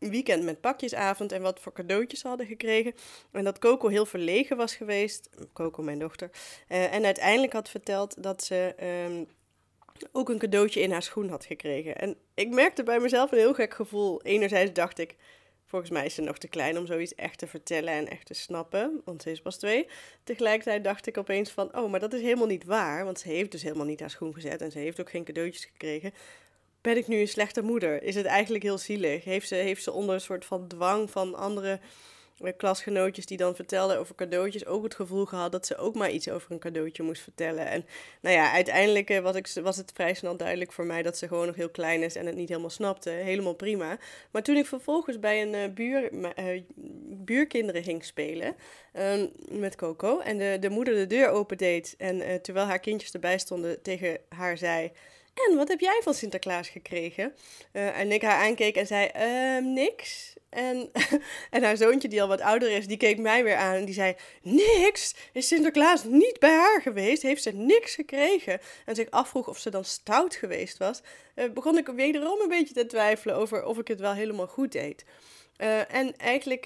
weekend 0.10 0.44
met 0.44 0.62
pakjesavond 0.62 1.32
en 1.32 1.42
wat 1.42 1.60
voor 1.60 1.74
cadeautjes 1.74 2.22
hadden 2.22 2.46
gekregen. 2.46 2.94
En 3.32 3.44
dat 3.44 3.60
Coco 3.60 3.88
heel 3.88 4.06
verlegen 4.06 4.58
was 4.58 4.76
geweest, 4.76 5.30
Coco 5.54 5.84
mijn 5.84 6.00
dochter, 6.00 6.30
uh, 6.70 6.94
en 6.94 7.06
uiteindelijk 7.06 7.54
had 7.54 7.70
verteld 7.70 8.24
dat 8.24 8.44
ze 8.44 8.76
um, 9.08 9.28
ook 10.12 10.30
een 10.30 10.38
cadeautje 10.38 10.82
in 10.82 10.92
haar 10.92 11.04
schoen 11.04 11.30
had 11.30 11.46
gekregen. 11.46 11.98
En 11.98 12.16
ik 12.34 12.50
merkte 12.50 12.84
bij 12.84 13.00
mezelf 13.00 13.32
een 13.32 13.38
heel 13.38 13.54
gek 13.54 13.74
gevoel. 13.74 14.22
Enerzijds 14.22 14.74
dacht 14.74 15.00
ik, 15.00 15.16
Volgens 15.72 15.92
mij 15.92 16.06
is 16.06 16.14
ze 16.14 16.22
nog 16.22 16.38
te 16.38 16.48
klein 16.48 16.78
om 16.78 16.86
zoiets 16.86 17.16
echt 17.16 17.38
te 17.38 17.48
vertellen 17.48 17.94
en 17.94 18.08
echt 18.08 18.26
te 18.26 18.34
snappen, 18.34 19.02
want 19.06 19.22
ze 19.22 19.32
is 19.32 19.42
pas 19.42 19.58
twee. 19.58 19.88
Tegelijkertijd 20.24 20.84
dacht 20.84 21.08
ik 21.08 21.18
opeens 21.18 21.52
van, 21.52 21.78
oh, 21.78 21.92
maar 21.92 22.00
dat 22.00 22.14
is 22.14 22.22
helemaal 22.22 22.48
niet 22.48 22.64
waar, 22.64 23.06
want 23.06 23.20
ze 23.20 23.28
heeft 23.28 23.52
dus 23.52 23.64
helemaal 23.64 23.86
niet 23.86 24.00
haar 24.00 24.10
schoen 24.10 24.34
gezet 24.34 24.62
en 24.62 24.72
ze 24.72 24.80
heeft 24.80 25.00
ook 25.00 25.10
geen 25.10 25.24
cadeautjes 25.24 25.66
gekregen. 25.66 26.14
Ben 26.82 26.98
ik 26.98 27.08
nu 27.08 27.20
een 27.20 27.28
slechte 27.28 27.62
moeder? 27.62 28.04
Is 28.04 28.16
het 28.16 28.26
eigenlijk 28.26 28.64
heel 28.64 28.78
zielig? 28.78 29.24
Heeft 29.24 29.48
ze, 29.48 29.56
heeft 29.56 29.84
ze 29.84 29.92
onder 29.92 30.16
een 30.16 30.22
soort 30.22 30.46
van 30.46 30.68
dwang 30.68 31.12
van 31.12 31.36
andere 31.36 31.80
klasgenootjes 32.58 33.26
die 33.26 33.38
dan 33.38 33.56
vertelden 33.56 33.98
over 33.98 34.16
cadeautjes 34.16 34.66
ook 34.66 34.84
het 34.84 34.96
gevoel 34.96 35.26
gehad 35.26 35.52
dat 35.52 35.66
ze 35.66 35.78
ook 35.78 35.96
maar 35.96 36.12
iets 36.12 36.30
over 36.30 36.52
een 36.52 36.60
cadeautje 36.60 37.04
moest 37.04 37.22
vertellen. 37.22 37.68
En 37.68 37.86
nou 38.22 38.36
ja, 38.36 38.52
uiteindelijk 38.52 39.10
eh, 39.10 39.20
was, 39.20 39.36
ik, 39.36 39.48
was 39.64 39.78
het 39.78 39.92
vrij 39.94 40.14
snel 40.14 40.38
duidelijk 40.38 40.72
voor 40.72 40.86
mij 40.86 41.02
dat 41.02 41.18
ze 41.18 41.28
gewoon 41.28 41.46
nog 41.46 41.56
heel 41.56 41.70
klein 41.70 42.04
is 42.04 42.16
en 42.16 42.26
het 42.26 42.36
niet 42.36 42.50
helemaal 42.50 42.70
snapte. 42.70 43.10
Helemaal 43.10 43.54
prima. 43.54 43.98
Maar 44.32 44.44
toen 44.44 44.56
ik 44.56 44.66
vervolgens 44.66 45.20
bij 45.20 45.42
een 45.42 45.54
uh, 45.54 45.74
buur, 45.74 46.10
buurkinderen 47.26 47.84
ging 47.84 48.06
spelen 48.06 48.56
um, 48.94 49.32
met 49.50 49.76
Coco 49.76 50.20
en 50.20 50.38
de, 50.38 50.58
de 50.60 50.70
moeder 50.70 50.94
de 50.94 51.08
deur 51.08 51.30
opendeed 51.30 51.96
en 51.98 52.42
terwijl 52.42 52.66
haar 52.66 52.80
kindjes 52.80 53.12
erbij 53.12 53.38
stonden 53.38 53.82
tegen 53.82 54.18
haar 54.30 54.58
zei... 54.58 54.92
En 55.34 55.56
wat 55.56 55.68
heb 55.68 55.80
jij 55.80 56.00
van 56.04 56.14
Sinterklaas 56.14 56.70
gekregen? 56.70 57.34
en 57.72 58.12
ik 58.12 58.22
haar 58.22 58.44
aankeek 58.44 58.76
en 58.76 58.88
zei: 58.88 59.10
uh, 59.16 59.74
Niks. 59.74 60.36
En, 60.52 60.92
en 61.50 61.64
haar 61.64 61.78
zoontje, 61.78 62.08
die 62.08 62.22
al 62.22 62.28
wat 62.28 62.42
ouder 62.42 62.72
is, 62.72 62.88
die 62.88 62.98
keek 62.98 63.18
mij 63.18 63.44
weer 63.44 63.56
aan 63.56 63.76
en 63.76 63.86
die 63.86 63.94
zei: 63.94 64.16
Niks! 64.42 65.16
Is 65.34 65.48
Sinterklaas 65.48 66.04
niet 66.04 66.40
bij 66.40 66.56
haar 66.56 66.82
geweest? 66.82 67.22
Heeft 67.22 67.44
ze 67.44 67.52
niks 67.52 67.96
gekregen? 67.96 68.60
En 68.86 68.96
zich 68.96 69.10
afvroeg 69.10 69.48
of 69.48 69.58
ze 69.58 69.70
dan 69.70 69.86
stout 69.86 70.36
geweest 70.36 70.78
was, 70.78 71.02
uh, 71.36 71.52
begon 71.52 71.78
ik 71.78 71.88
wederom 71.88 72.42
een 72.42 72.48
beetje 72.48 72.74
te 72.74 72.86
twijfelen 72.86 73.36
over 73.36 73.64
of 73.64 73.78
ik 73.78 73.88
het 73.88 74.00
wel 74.00 74.14
helemaal 74.14 74.48
goed 74.48 74.72
deed. 74.72 75.06
Uh, 75.58 75.94
en 75.94 76.18
eigenlijk. 76.18 76.66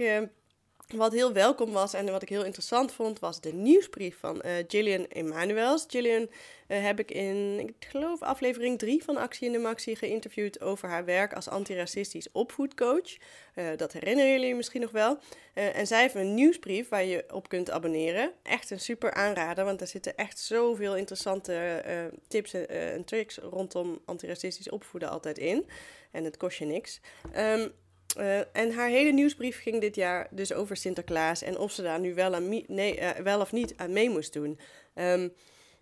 Wat 0.94 1.13
heel 1.13 1.34
welkom 1.34 1.72
was 1.72 1.94
en 1.94 2.12
wat 2.12 2.22
ik 2.22 2.30
heel 2.30 2.44
interessant 2.44 2.92
vond, 2.92 3.20
was 3.20 3.42
de 3.42 3.54
nieuwsbrief 3.54 4.18
van 4.20 4.42
uh, 4.46 4.51
Gillian 4.68 5.06
Emanuels. 5.06 5.86
Gillian 5.88 6.22
uh, 6.68 6.84
heb 6.84 7.00
ik 7.00 7.12
in, 7.12 7.60
ik 7.60 7.86
geloof, 7.89 8.22
aflevering 8.22 8.80
3 8.80 9.04
van 9.04 9.18
Actie 9.18 9.48
in 9.48 9.51
de 9.51 9.60
Maxi 9.60 9.96
geïnterviewd 9.96 10.62
over 10.62 10.89
haar 10.89 11.06
werk 11.06 11.34
als 11.34 11.48
antiracistisch 11.48 12.32
opvoedcoach. 12.32 13.18
Uh, 13.56 13.65
dat 13.77 13.94
herinneren 13.94 14.32
jullie 14.32 14.56
misschien 14.56 14.82
nog 14.82 14.92
wel. 14.92 15.18
en 15.54 15.88
zij 15.88 16.01
heeft 16.01 16.15
een 16.15 16.34
nieuwsbrief 16.34 16.89
waar 16.89 17.06
je 17.06 17.25
op 17.34 17.50
kunt 17.50 17.72
abonneren. 17.72 18.32
Echt 18.44 18.70
een 18.70 18.80
super 18.80 19.13
aanrader, 19.13 19.65
want 19.65 19.82
er 19.82 19.88
zitten 19.88 20.15
echt 20.15 20.39
zoveel 20.39 20.96
interessante 20.96 21.84
tips 22.27 22.54
en 22.54 23.04
tricks 23.04 23.38
rondom 23.38 24.01
antiracistisch 24.06 24.70
opvoeden 24.70 25.10
altijd 25.10 25.38
in. 25.38 25.70
En 26.12 26.24
het 26.24 26.38
kost 26.38 26.58
je 26.58 26.65
niks. 26.65 27.00
Um, 27.38 27.74
uh, 28.17 28.38
en 28.38 28.72
haar 28.72 28.89
hele 28.89 29.12
nieuwsbrief 29.12 29.62
ging 29.62 29.81
dit 29.81 29.95
jaar 29.95 30.27
dus 30.31 30.53
over 30.53 30.77
Sinterklaas 30.77 31.41
en 31.41 31.57
of 31.57 31.72
ze 31.72 31.81
daar 31.81 32.00
nu 32.00 32.13
wel, 32.13 32.39
nee, 32.67 33.00
uh, 33.00 33.10
wel 33.10 33.41
of 33.41 33.51
niet 33.51 33.74
aan 33.77 33.93
mee 33.93 34.10
moest 34.10 34.34
doen. 34.34 34.60
Um, 34.95 35.34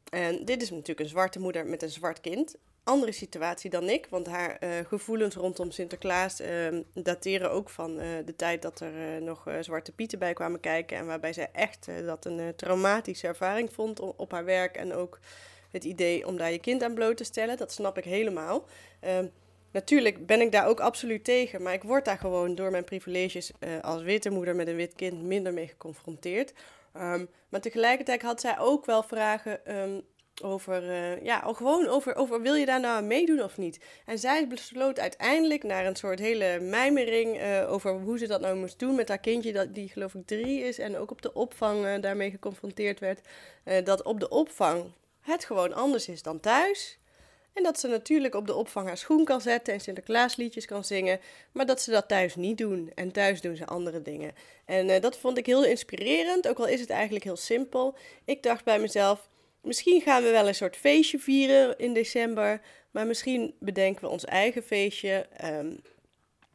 en 0.09 0.45
dit 0.45 0.61
is 0.61 0.69
natuurlijk 0.69 0.99
een 0.99 1.07
zwarte 1.07 1.39
moeder 1.39 1.65
met 1.65 1.81
een 1.81 1.89
zwart 1.89 2.21
kind. 2.21 2.55
Andere 2.83 3.11
situatie 3.11 3.69
dan 3.69 3.89
ik, 3.89 4.07
want 4.09 4.27
haar 4.27 4.57
uh, 4.63 4.69
gevoelens 4.87 5.35
rondom 5.35 5.71
Sinterklaas 5.71 6.41
um, 6.41 6.83
dateren 6.93 7.51
ook 7.51 7.69
van 7.69 7.95
de 7.97 8.33
tijd 8.35 8.61
dat 8.61 8.79
er 8.79 9.21
nog 9.21 9.47
zwarte 9.59 9.91
pieten 9.91 10.19
bij 10.19 10.33
kwamen 10.33 10.59
kijken. 10.59 10.97
En 10.97 11.05
waarbij 11.05 11.33
zij 11.33 11.49
echt 11.51 11.87
dat 12.05 12.25
een 12.25 12.55
traumatische 12.55 13.27
ervaring 13.27 13.73
vond 13.73 13.99
op, 13.99 14.19
op 14.19 14.31
haar 14.31 14.45
werk. 14.45 14.75
En 14.75 14.93
ook 14.93 15.19
het 15.71 15.83
idee 15.83 16.27
om 16.27 16.37
daar 16.37 16.51
je 16.51 16.59
kind 16.59 16.83
aan 16.83 16.93
bloot 16.93 17.17
te 17.17 17.23
stellen. 17.23 17.57
Dat 17.57 17.71
snap 17.71 17.97
ik 17.97 18.03
helemaal. 18.03 18.65
Natuurlijk 19.73 20.25
ben 20.25 20.41
ik 20.41 20.51
daar 20.51 20.67
ook 20.67 20.79
absoluut 20.79 21.23
tegen, 21.23 21.61
maar 21.61 21.73
ik 21.73 21.83
word 21.83 22.05
daar 22.05 22.17
gewoon 22.17 22.55
door 22.55 22.71
mijn 22.71 22.83
privileges 22.83 23.51
uh, 23.59 23.79
als 23.81 24.01
witte 24.01 24.29
moeder 24.29 24.55
met 24.55 24.67
een 24.67 24.75
wit 24.75 24.95
kind 24.95 25.23
minder 25.23 25.53
mee 25.53 25.67
geconfronteerd. 25.67 26.53
Um, 26.97 27.29
maar 27.49 27.61
tegelijkertijd 27.61 28.21
had 28.21 28.41
zij 28.41 28.59
ook 28.59 28.85
wel 28.85 29.03
vragen 29.03 29.77
um, 29.77 30.01
over, 30.43 30.83
uh, 30.83 31.23
ja, 31.23 31.39
gewoon 31.53 31.87
over, 31.87 32.15
over 32.15 32.41
wil 32.41 32.53
je 32.53 32.65
daar 32.65 32.79
nou 32.79 32.95
aan 32.95 33.07
meedoen 33.07 33.43
of 33.43 33.57
niet. 33.57 33.79
En 34.05 34.19
zij 34.19 34.47
besloot 34.47 34.99
uiteindelijk 34.99 35.63
naar 35.63 35.85
een 35.85 35.95
soort 35.95 36.19
hele 36.19 36.59
mijmering 36.59 37.41
uh, 37.41 37.71
over 37.71 37.91
hoe 37.91 38.17
ze 38.17 38.27
dat 38.27 38.41
nou 38.41 38.57
moest 38.57 38.79
doen 38.79 38.95
met 38.95 39.07
haar 39.07 39.19
kindje, 39.19 39.53
dat, 39.53 39.73
die 39.73 39.89
geloof 39.89 40.13
ik 40.13 40.25
drie 40.25 40.61
is 40.61 40.79
en 40.79 40.97
ook 40.97 41.11
op 41.11 41.21
de 41.21 41.33
opvang 41.33 41.99
daarmee 41.99 42.31
geconfronteerd 42.31 42.99
werd, 42.99 43.19
dat 43.83 44.03
op 44.03 44.19
de 44.19 44.29
opvang 44.29 44.91
het 45.21 45.45
gewoon 45.45 45.73
anders 45.73 46.07
is 46.07 46.21
dan 46.21 46.39
thuis. 46.39 46.97
En 47.53 47.63
dat 47.63 47.79
ze 47.79 47.87
natuurlijk 47.87 48.35
op 48.35 48.47
de 48.47 48.55
opvang 48.55 48.87
haar 48.87 48.97
schoen 48.97 49.25
kan 49.25 49.41
zetten 49.41 49.73
en 49.73 49.79
Sinterklaasliedjes 49.79 50.65
kan 50.65 50.83
zingen, 50.83 51.19
maar 51.51 51.65
dat 51.65 51.81
ze 51.81 51.91
dat 51.91 52.07
thuis 52.07 52.35
niet 52.35 52.57
doen. 52.57 52.91
En 52.95 53.11
thuis 53.11 53.41
doen 53.41 53.55
ze 53.55 53.65
andere 53.65 54.01
dingen. 54.01 54.31
En 54.65 54.89
uh, 54.89 55.01
dat 55.01 55.17
vond 55.17 55.37
ik 55.37 55.45
heel 55.45 55.65
inspirerend, 55.65 56.47
ook 56.47 56.59
al 56.59 56.67
is 56.67 56.79
het 56.79 56.89
eigenlijk 56.89 57.23
heel 57.23 57.35
simpel. 57.35 57.95
Ik 58.25 58.43
dacht 58.43 58.63
bij 58.63 58.79
mezelf, 58.79 59.29
misschien 59.61 60.01
gaan 60.01 60.23
we 60.23 60.29
wel 60.29 60.47
een 60.47 60.55
soort 60.55 60.75
feestje 60.75 61.19
vieren 61.19 61.77
in 61.77 61.93
december, 61.93 62.61
maar 62.91 63.07
misschien 63.07 63.55
bedenken 63.59 64.03
we 64.03 64.09
ons 64.09 64.25
eigen 64.25 64.63
feestje. 64.63 65.25
Um, 65.43 65.81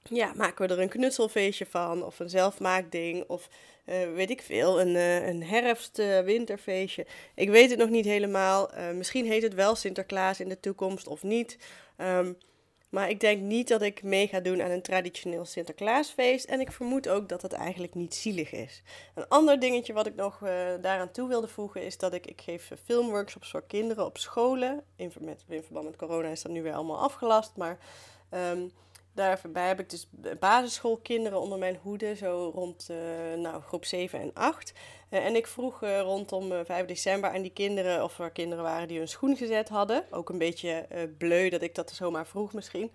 ja, 0.02 0.32
maken 0.36 0.66
we 0.66 0.74
er 0.74 0.80
een 0.80 0.88
knutselfeestje 0.88 1.66
van, 1.66 2.04
of 2.04 2.18
een 2.18 2.30
zelfmaakding, 2.30 3.24
of 3.26 3.48
uh, 3.88 4.14
weet 4.14 4.30
ik 4.30 4.42
veel, 4.42 4.80
een, 4.80 4.94
uh, 4.94 5.26
een 5.26 5.42
herfst-winterfeestje. 5.42 7.06
ik 7.34 7.50
weet 7.50 7.70
het 7.70 7.78
nog 7.78 7.88
niet 7.88 8.04
helemaal. 8.04 8.70
Misschien 8.94 9.26
heet 9.26 9.42
het 9.42 9.54
wel 9.54 9.74
Sinterklaas 9.74 10.40
in 10.40 10.48
de 10.48 10.60
toekomst 10.60 11.06
of 11.06 11.22
niet. 11.22 11.58
Um, 11.96 12.36
maar 12.88 13.10
ik 13.10 13.20
denk 13.20 13.40
niet 13.40 13.68
dat 13.68 13.82
ik 13.82 14.02
mee 14.02 14.26
ga 14.26 14.40
doen 14.40 14.62
aan 14.62 14.70
een 14.70 14.82
traditioneel 14.82 15.44
Sinterklaasfeest. 15.44 16.44
En 16.44 16.60
ik 16.60 16.72
vermoed 16.72 17.08
ook 17.08 17.28
dat 17.28 17.42
het 17.42 17.52
eigenlijk 17.52 17.94
niet 17.94 18.14
zielig 18.14 18.52
is. 18.52 18.82
Een 19.14 19.28
ander 19.28 19.60
dingetje 19.60 19.92
wat 19.92 20.06
ik 20.06 20.14
nog 20.14 20.38
daaraan 20.80 21.10
toe 21.10 21.28
wilde 21.28 21.48
voegen 21.48 21.82
is 21.82 21.98
dat 21.98 22.14
ik, 22.14 22.26
ik 22.26 22.40
geef 22.40 22.72
filmworkshops 22.84 23.50
voor 23.50 23.64
kinderen 23.66 24.04
op 24.04 24.18
scholen. 24.18 24.82
In, 24.96 25.10
verband 25.48 25.84
met 25.84 25.96
corona 25.96 26.28
is 26.28 26.42
dat 26.42 26.52
nu 26.52 26.62
weer 26.62 26.74
allemaal 26.74 27.00
afgelast, 27.00 27.56
maar... 27.56 27.78
Um, 28.30 28.72
Daarbij 29.18 29.66
heb 29.66 29.80
ik 29.80 29.90
dus 29.90 30.08
basisschoolkinderen 30.38 31.40
onder 31.40 31.58
mijn 31.58 31.78
hoede, 31.82 32.14
zo 32.14 32.52
rond 32.54 32.88
uh, 32.90 32.96
nou, 33.42 33.62
groep 33.62 33.84
7 33.84 34.20
en 34.20 34.30
8. 34.34 34.72
Uh, 35.10 35.18
eh, 35.18 35.26
en 35.26 35.36
ik 35.36 35.46
vroeg 35.46 35.82
uh, 35.82 36.00
rondom 36.00 36.64
5 36.64 36.86
december 36.86 37.30
aan 37.30 37.42
die 37.42 37.52
kinderen 37.52 38.04
of 38.04 38.18
er 38.18 38.30
kinderen 38.30 38.64
waren 38.64 38.88
die 38.88 38.98
hun 38.98 39.08
schoen 39.08 39.36
gezet 39.36 39.68
hadden. 39.68 40.04
Ook 40.10 40.28
een 40.28 40.38
beetje 40.38 40.86
bleu 41.18 41.48
dat 41.48 41.62
ik 41.62 41.74
dat 41.74 41.90
zomaar 41.90 42.26
vroeg 42.26 42.52
misschien. 42.52 42.90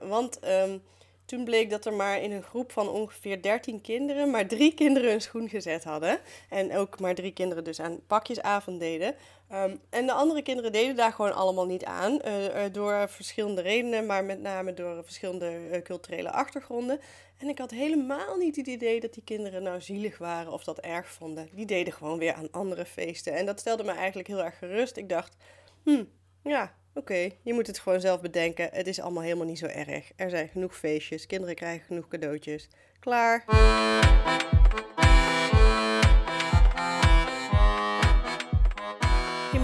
want 0.00 0.38
um, 0.48 0.82
toen 1.24 1.44
bleek 1.44 1.70
dat 1.70 1.84
er 1.84 1.92
maar 1.92 2.22
in 2.22 2.32
een 2.32 2.42
groep 2.42 2.72
van 2.72 2.88
ongeveer 2.88 3.42
13 3.42 3.80
kinderen 3.80 4.30
maar 4.30 4.46
drie 4.46 4.74
kinderen 4.74 5.10
hun 5.10 5.20
schoen 5.20 5.48
gezet 5.48 5.84
hadden. 5.84 6.18
En 6.48 6.76
ook 6.76 7.00
maar 7.00 7.14
drie 7.14 7.32
kinderen 7.32 7.64
dus 7.64 7.80
aan 7.80 8.00
pakjesavond 8.06 8.80
deden. 8.80 9.14
Um, 9.54 9.80
en 9.90 10.06
de 10.06 10.12
andere 10.12 10.42
kinderen 10.42 10.72
deden 10.72 10.96
daar 10.96 11.12
gewoon 11.12 11.34
allemaal 11.34 11.66
niet 11.66 11.84
aan. 11.84 12.18
Uh, 12.24 12.64
door 12.72 13.08
verschillende 13.08 13.60
redenen, 13.60 14.06
maar 14.06 14.24
met 14.24 14.40
name 14.40 14.74
door 14.74 15.04
verschillende 15.04 15.58
uh, 15.72 15.82
culturele 15.82 16.30
achtergronden. 16.30 17.00
En 17.38 17.48
ik 17.48 17.58
had 17.58 17.70
helemaal 17.70 18.36
niet 18.36 18.56
het 18.56 18.66
idee 18.66 19.00
dat 19.00 19.14
die 19.14 19.22
kinderen 19.24 19.62
nou 19.62 19.80
zielig 19.80 20.18
waren 20.18 20.52
of 20.52 20.64
dat 20.64 20.78
erg 20.78 21.08
vonden. 21.08 21.48
Die 21.52 21.66
deden 21.66 21.92
gewoon 21.92 22.18
weer 22.18 22.34
aan 22.34 22.50
andere 22.50 22.84
feesten. 22.84 23.32
En 23.32 23.46
dat 23.46 23.60
stelde 23.60 23.84
me 23.84 23.92
eigenlijk 23.92 24.28
heel 24.28 24.44
erg 24.44 24.58
gerust. 24.58 24.96
Ik 24.96 25.08
dacht, 25.08 25.36
hm, 25.84 26.04
ja, 26.42 26.74
oké, 26.94 27.30
je 27.42 27.54
moet 27.54 27.66
het 27.66 27.78
gewoon 27.78 28.00
zelf 28.00 28.20
bedenken. 28.20 28.68
Het 28.72 28.86
is 28.86 29.00
allemaal 29.00 29.22
helemaal 29.22 29.46
niet 29.46 29.58
zo 29.58 29.66
erg. 29.66 30.10
Er 30.16 30.30
zijn 30.30 30.48
genoeg 30.48 30.76
feestjes, 30.76 31.26
kinderen 31.26 31.54
krijgen 31.54 31.86
genoeg 31.86 32.08
cadeautjes. 32.08 32.68
Klaar. 32.98 33.44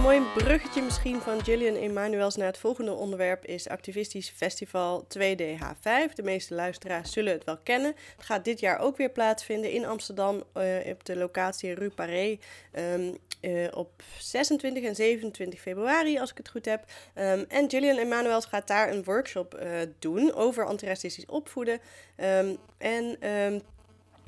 Mooi 0.09 0.21
bruggetje 0.35 0.81
misschien 0.81 1.21
van 1.21 1.43
Gillian 1.43 1.75
Emanuels 1.75 2.35
naar 2.35 2.47
het 2.47 2.57
volgende 2.57 2.93
onderwerp 2.93 3.45
is 3.45 3.67
Activistisch 3.67 4.29
Festival 4.29 5.07
2DH5. 5.17 6.13
De 6.13 6.23
meeste 6.23 6.55
luisteraars 6.55 7.11
zullen 7.11 7.33
het 7.33 7.43
wel 7.43 7.57
kennen. 7.57 7.95
Het 8.15 8.25
gaat 8.25 8.45
dit 8.45 8.59
jaar 8.59 8.79
ook 8.79 8.97
weer 8.97 9.09
plaatsvinden 9.09 9.71
in 9.71 9.85
Amsterdam 9.85 10.35
uh, 10.35 10.63
op 10.85 11.05
de 11.05 11.15
locatie 11.15 11.73
Rue 11.73 11.89
Paré 11.89 12.37
um, 12.73 13.17
uh, 13.41 13.67
op 13.73 14.03
26 14.19 14.83
en 14.83 14.95
27 14.95 15.59
februari, 15.59 16.19
als 16.19 16.31
ik 16.31 16.37
het 16.37 16.49
goed 16.49 16.65
heb. 16.65 16.83
Um, 17.15 17.45
en 17.47 17.69
Gillian 17.69 17.97
Emanuels 17.97 18.45
gaat 18.45 18.67
daar 18.67 18.91
een 18.91 19.03
workshop 19.03 19.59
uh, 19.61 19.79
doen 19.99 20.33
over 20.33 20.65
antiracistisch 20.65 21.25
opvoeden. 21.25 21.79
Um, 22.17 22.57
en 22.77 23.17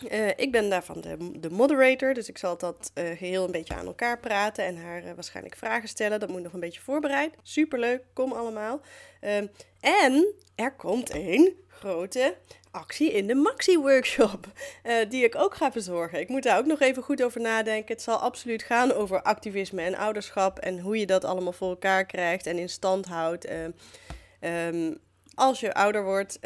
uh, 0.09 0.27
ik 0.27 0.51
ben 0.51 0.69
daarvan 0.69 1.01
de, 1.01 1.39
de 1.39 1.49
moderator, 1.49 2.13
dus 2.13 2.29
ik 2.29 2.37
zal 2.37 2.57
dat 2.57 2.91
uh, 2.95 3.17
geheel 3.17 3.45
een 3.45 3.51
beetje 3.51 3.75
aan 3.75 3.85
elkaar 3.85 4.19
praten 4.19 4.65
en 4.65 4.77
haar 4.77 5.03
uh, 5.03 5.11
waarschijnlijk 5.13 5.55
vragen 5.55 5.89
stellen. 5.89 6.19
Dat 6.19 6.29
moet 6.29 6.43
nog 6.43 6.53
een 6.53 6.59
beetje 6.59 6.81
voorbereid. 6.81 7.35
Superleuk, 7.43 8.03
kom 8.13 8.31
allemaal. 8.31 8.81
Ehm, 9.19 9.47
en 9.79 10.33
er 10.55 10.75
komt 10.75 11.13
een 11.13 11.55
grote 11.67 12.35
actie 12.71 13.11
in 13.11 13.27
de 13.27 13.35
Maxi-workshop, 13.35 14.47
die 15.09 15.23
ik 15.23 15.35
ook 15.35 15.55
ga 15.55 15.71
verzorgen. 15.71 16.19
Ik 16.19 16.29
moet 16.29 16.43
daar 16.43 16.57
ook 16.57 16.65
nog 16.65 16.79
even 16.79 17.03
goed 17.03 17.23
over 17.23 17.41
nadenken. 17.41 17.93
Het 17.93 18.03
zal 18.03 18.17
absoluut 18.17 18.63
gaan 18.63 18.93
over 18.93 19.21
activisme 19.21 19.81
en 19.81 19.95
ouderschap 19.95 20.59
en 20.59 20.79
hoe 20.79 20.99
je 20.99 21.05
dat 21.05 21.25
allemaal 21.25 21.53
voor 21.53 21.69
elkaar 21.69 22.05
krijgt 22.05 22.45
en 22.45 22.57
in 22.57 22.69
stand 22.69 23.05
houdt. 23.05 23.49
Um, 23.49 24.97
als 25.35 25.59
je 25.59 25.73
ouder 25.73 26.03
wordt, 26.03 26.39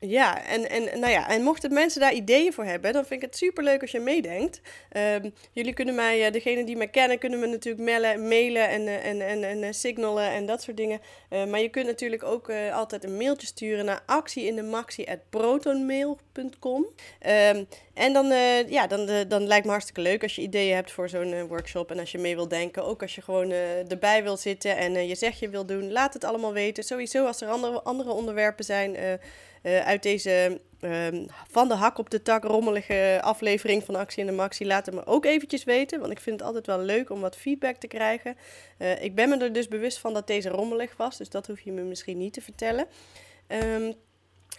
ja, 0.00 0.44
en, 0.44 0.70
en, 0.70 1.00
nou 1.00 1.12
ja, 1.12 1.28
en 1.28 1.42
mochten 1.42 1.72
mensen 1.72 2.00
daar 2.00 2.12
ideeën 2.12 2.52
voor 2.52 2.64
hebben, 2.64 2.92
dan 2.92 3.04
vind 3.04 3.22
ik 3.22 3.28
het 3.28 3.36
superleuk 3.36 3.80
als 3.80 3.90
je 3.90 4.00
meedenkt. 4.00 4.60
Um, 4.96 5.32
jullie 5.52 5.72
kunnen 5.72 5.94
mij, 5.94 6.26
uh, 6.26 6.32
degene 6.32 6.64
die 6.64 6.76
mij 6.76 6.88
kennen, 6.88 7.18
kunnen 7.18 7.40
me 7.40 7.46
natuurlijk 7.46 7.84
mailen, 7.84 8.28
mailen 8.28 8.68
en, 8.68 8.82
uh, 8.82 9.06
en, 9.06 9.20
en, 9.20 9.44
en 9.44 9.62
uh, 9.62 9.68
signalen 9.70 10.30
en 10.30 10.46
dat 10.46 10.62
soort 10.62 10.76
dingen. 10.76 11.00
maar 11.30 11.60
je 11.60 11.68
kunt 11.68 11.86
natuurlijk 11.86 12.22
ook 12.22 12.50
altijd 12.72 13.04
een 13.04 13.16
mailtje 13.16 13.46
sturen 13.46 13.84
naar 13.84 14.02
actieindemaxi.protonmail.com. 14.06 16.82
Um, 16.82 16.88
ehm, 17.18 17.64
en 17.94 18.12
dan, 18.12 18.26
ja, 18.68 18.86
dan, 18.86 19.24
dan 19.28 19.46
lijkt 19.46 19.64
me 19.64 19.70
hartstikke 19.70 20.00
leuk 20.00 20.22
als 20.22 20.34
je 20.34 20.42
ideeën 20.42 20.74
hebt 20.74 20.92
voor 20.92 21.08
zo'n 21.08 21.46
workshop 21.46 21.90
en 21.90 21.98
als 21.98 22.12
je 22.12 22.18
mee 22.18 22.34
wil 22.34 22.48
denken. 22.48 22.84
Ook 22.84 23.02
als 23.02 23.14
je 23.14 23.22
gewoon 23.22 23.50
erbij 23.50 24.22
wil 24.22 24.36
zitten 24.36 24.76
en 24.76 25.06
je 25.06 25.14
zegt 25.14 25.38
je 25.38 25.48
wil 25.48 25.66
doen, 25.66 25.92
laat 25.92 26.14
het 26.14 26.24
allemaal 26.24 26.52
weten. 26.52 26.84
Sowieso 26.84 27.26
als 27.26 27.40
er 27.40 27.48
andere, 27.48 27.82
andere 27.82 28.10
onderwerpen 28.10 28.64
zijn 28.64 29.18
uh, 29.66 29.86
uit 29.86 30.02
deze 30.02 30.60
um, 30.80 31.26
van 31.50 31.68
de 31.68 31.74
hak 31.74 31.98
op 31.98 32.10
de 32.10 32.22
tak 32.22 32.44
rommelige 32.44 33.18
aflevering 33.22 33.84
van 33.84 33.96
Actie 33.96 34.20
in 34.20 34.26
de 34.26 34.32
Maxi. 34.32 34.66
Laat 34.66 34.86
het 34.86 34.94
me 34.94 35.06
ook 35.06 35.24
eventjes 35.24 35.64
weten, 35.64 36.00
want 36.00 36.12
ik 36.12 36.20
vind 36.20 36.38
het 36.38 36.48
altijd 36.48 36.66
wel 36.66 36.80
leuk 36.80 37.10
om 37.10 37.20
wat 37.20 37.36
feedback 37.36 37.76
te 37.76 37.86
krijgen. 37.86 38.36
Uh, 38.78 39.02
ik 39.02 39.14
ben 39.14 39.28
me 39.28 39.36
er 39.36 39.52
dus 39.52 39.68
bewust 39.68 39.98
van 39.98 40.14
dat 40.14 40.26
deze 40.26 40.48
rommelig 40.48 40.96
was, 40.96 41.16
dus 41.16 41.28
dat 41.28 41.46
hoef 41.46 41.60
je 41.60 41.72
me 41.72 41.82
misschien 41.82 42.18
niet 42.18 42.32
te 42.32 42.40
vertellen. 42.40 42.86
Um, 43.48 43.94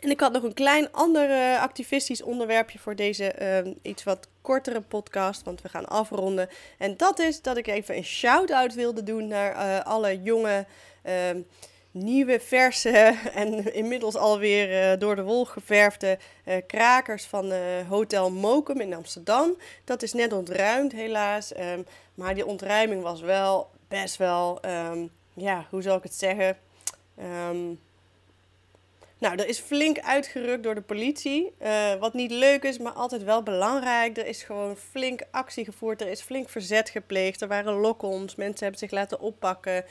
en 0.02 0.10
ik 0.10 0.20
had 0.20 0.34
nog 0.34 0.44
een 0.44 0.54
klein 0.54 0.92
ander 0.92 1.30
uh, 1.30 1.62
activistisch 1.62 2.22
onderwerpje 2.22 2.80
voor 2.80 2.96
deze 2.96 3.36
uh, 3.42 3.74
iets 3.82 4.04
wat 4.04 4.28
kortere 4.42 4.82
podcast, 4.82 5.44
want 5.44 5.62
we 5.62 5.70
gaan 5.70 5.88
afronden. 5.88 6.50
En 6.78 6.98
dat 6.98 7.20
is 7.20 7.42
dat 7.42 7.58
ik 7.58 7.68
even 7.68 7.96
een 7.96 8.04
shout-out 8.04 8.74
wilde 8.74 9.04
doen 9.04 9.28
naar 9.28 9.84
alle 9.84 10.22
jonge 10.22 10.66
ehm, 11.02 11.42
nieuwe, 11.92 12.40
verse 12.40 12.90
en 13.34 13.74
inmiddels 13.74 14.16
alweer 14.16 14.92
uh, 14.92 15.00
door 15.00 15.16
de 15.16 15.24
wol 15.24 15.46
geverfde 15.46 16.18
uh, 16.46 16.56
krakers 16.68 17.26
van 17.26 17.52
uh, 17.52 17.60
Hotel 17.90 18.32
Mokum 18.32 18.82
in 18.82 18.94
Amsterdam. 18.94 19.58
Dat 19.84 20.04
is 20.04 20.14
net 20.14 20.34
ontruimd, 20.34 20.92
helaas. 20.92 21.58
Um, 21.58 21.86
maar 22.14 22.36
die 22.36 22.46
ontruiming 22.46 23.02
was 23.02 23.22
wel 23.22 23.70
best 23.88 24.18
wel, 24.18 24.60
um, 24.66 25.10
ja, 25.34 25.66
hoe 25.70 25.82
zal 25.82 25.98
ik 25.98 26.04
het 26.04 26.16
zeggen? 26.16 26.58
Um, 27.50 27.80
nou, 29.20 29.36
er 29.36 29.48
is 29.48 29.60
flink 29.60 30.00
uitgerukt 30.00 30.64
door 30.64 30.76
de 30.76 30.82
politie. 30.82 31.54
wat 32.00 32.14
niet 32.14 32.32
leuk 32.32 32.64
is, 32.64 32.78
maar 32.78 32.92
altijd 32.92 33.24
wel 33.24 33.44
belangrijk. 33.44 34.18
Er 34.18 34.28
is 34.28 34.44
gewoon 34.44 34.76
flink 34.76 35.22
actie 35.32 35.66
gevoerd. 35.66 36.02
Er 36.02 36.08
is 36.08 36.22
flink 36.22 36.50
verzet 36.50 36.90
gepleegd. 36.90 37.42
Er 37.42 37.48
waren 37.48 37.74
lock-ons. 37.74 38.36
Mensen 38.36 38.60
hebben 38.60 38.80
zich 38.80 38.92
laten 38.92 39.20
oppakken. 39.20 39.86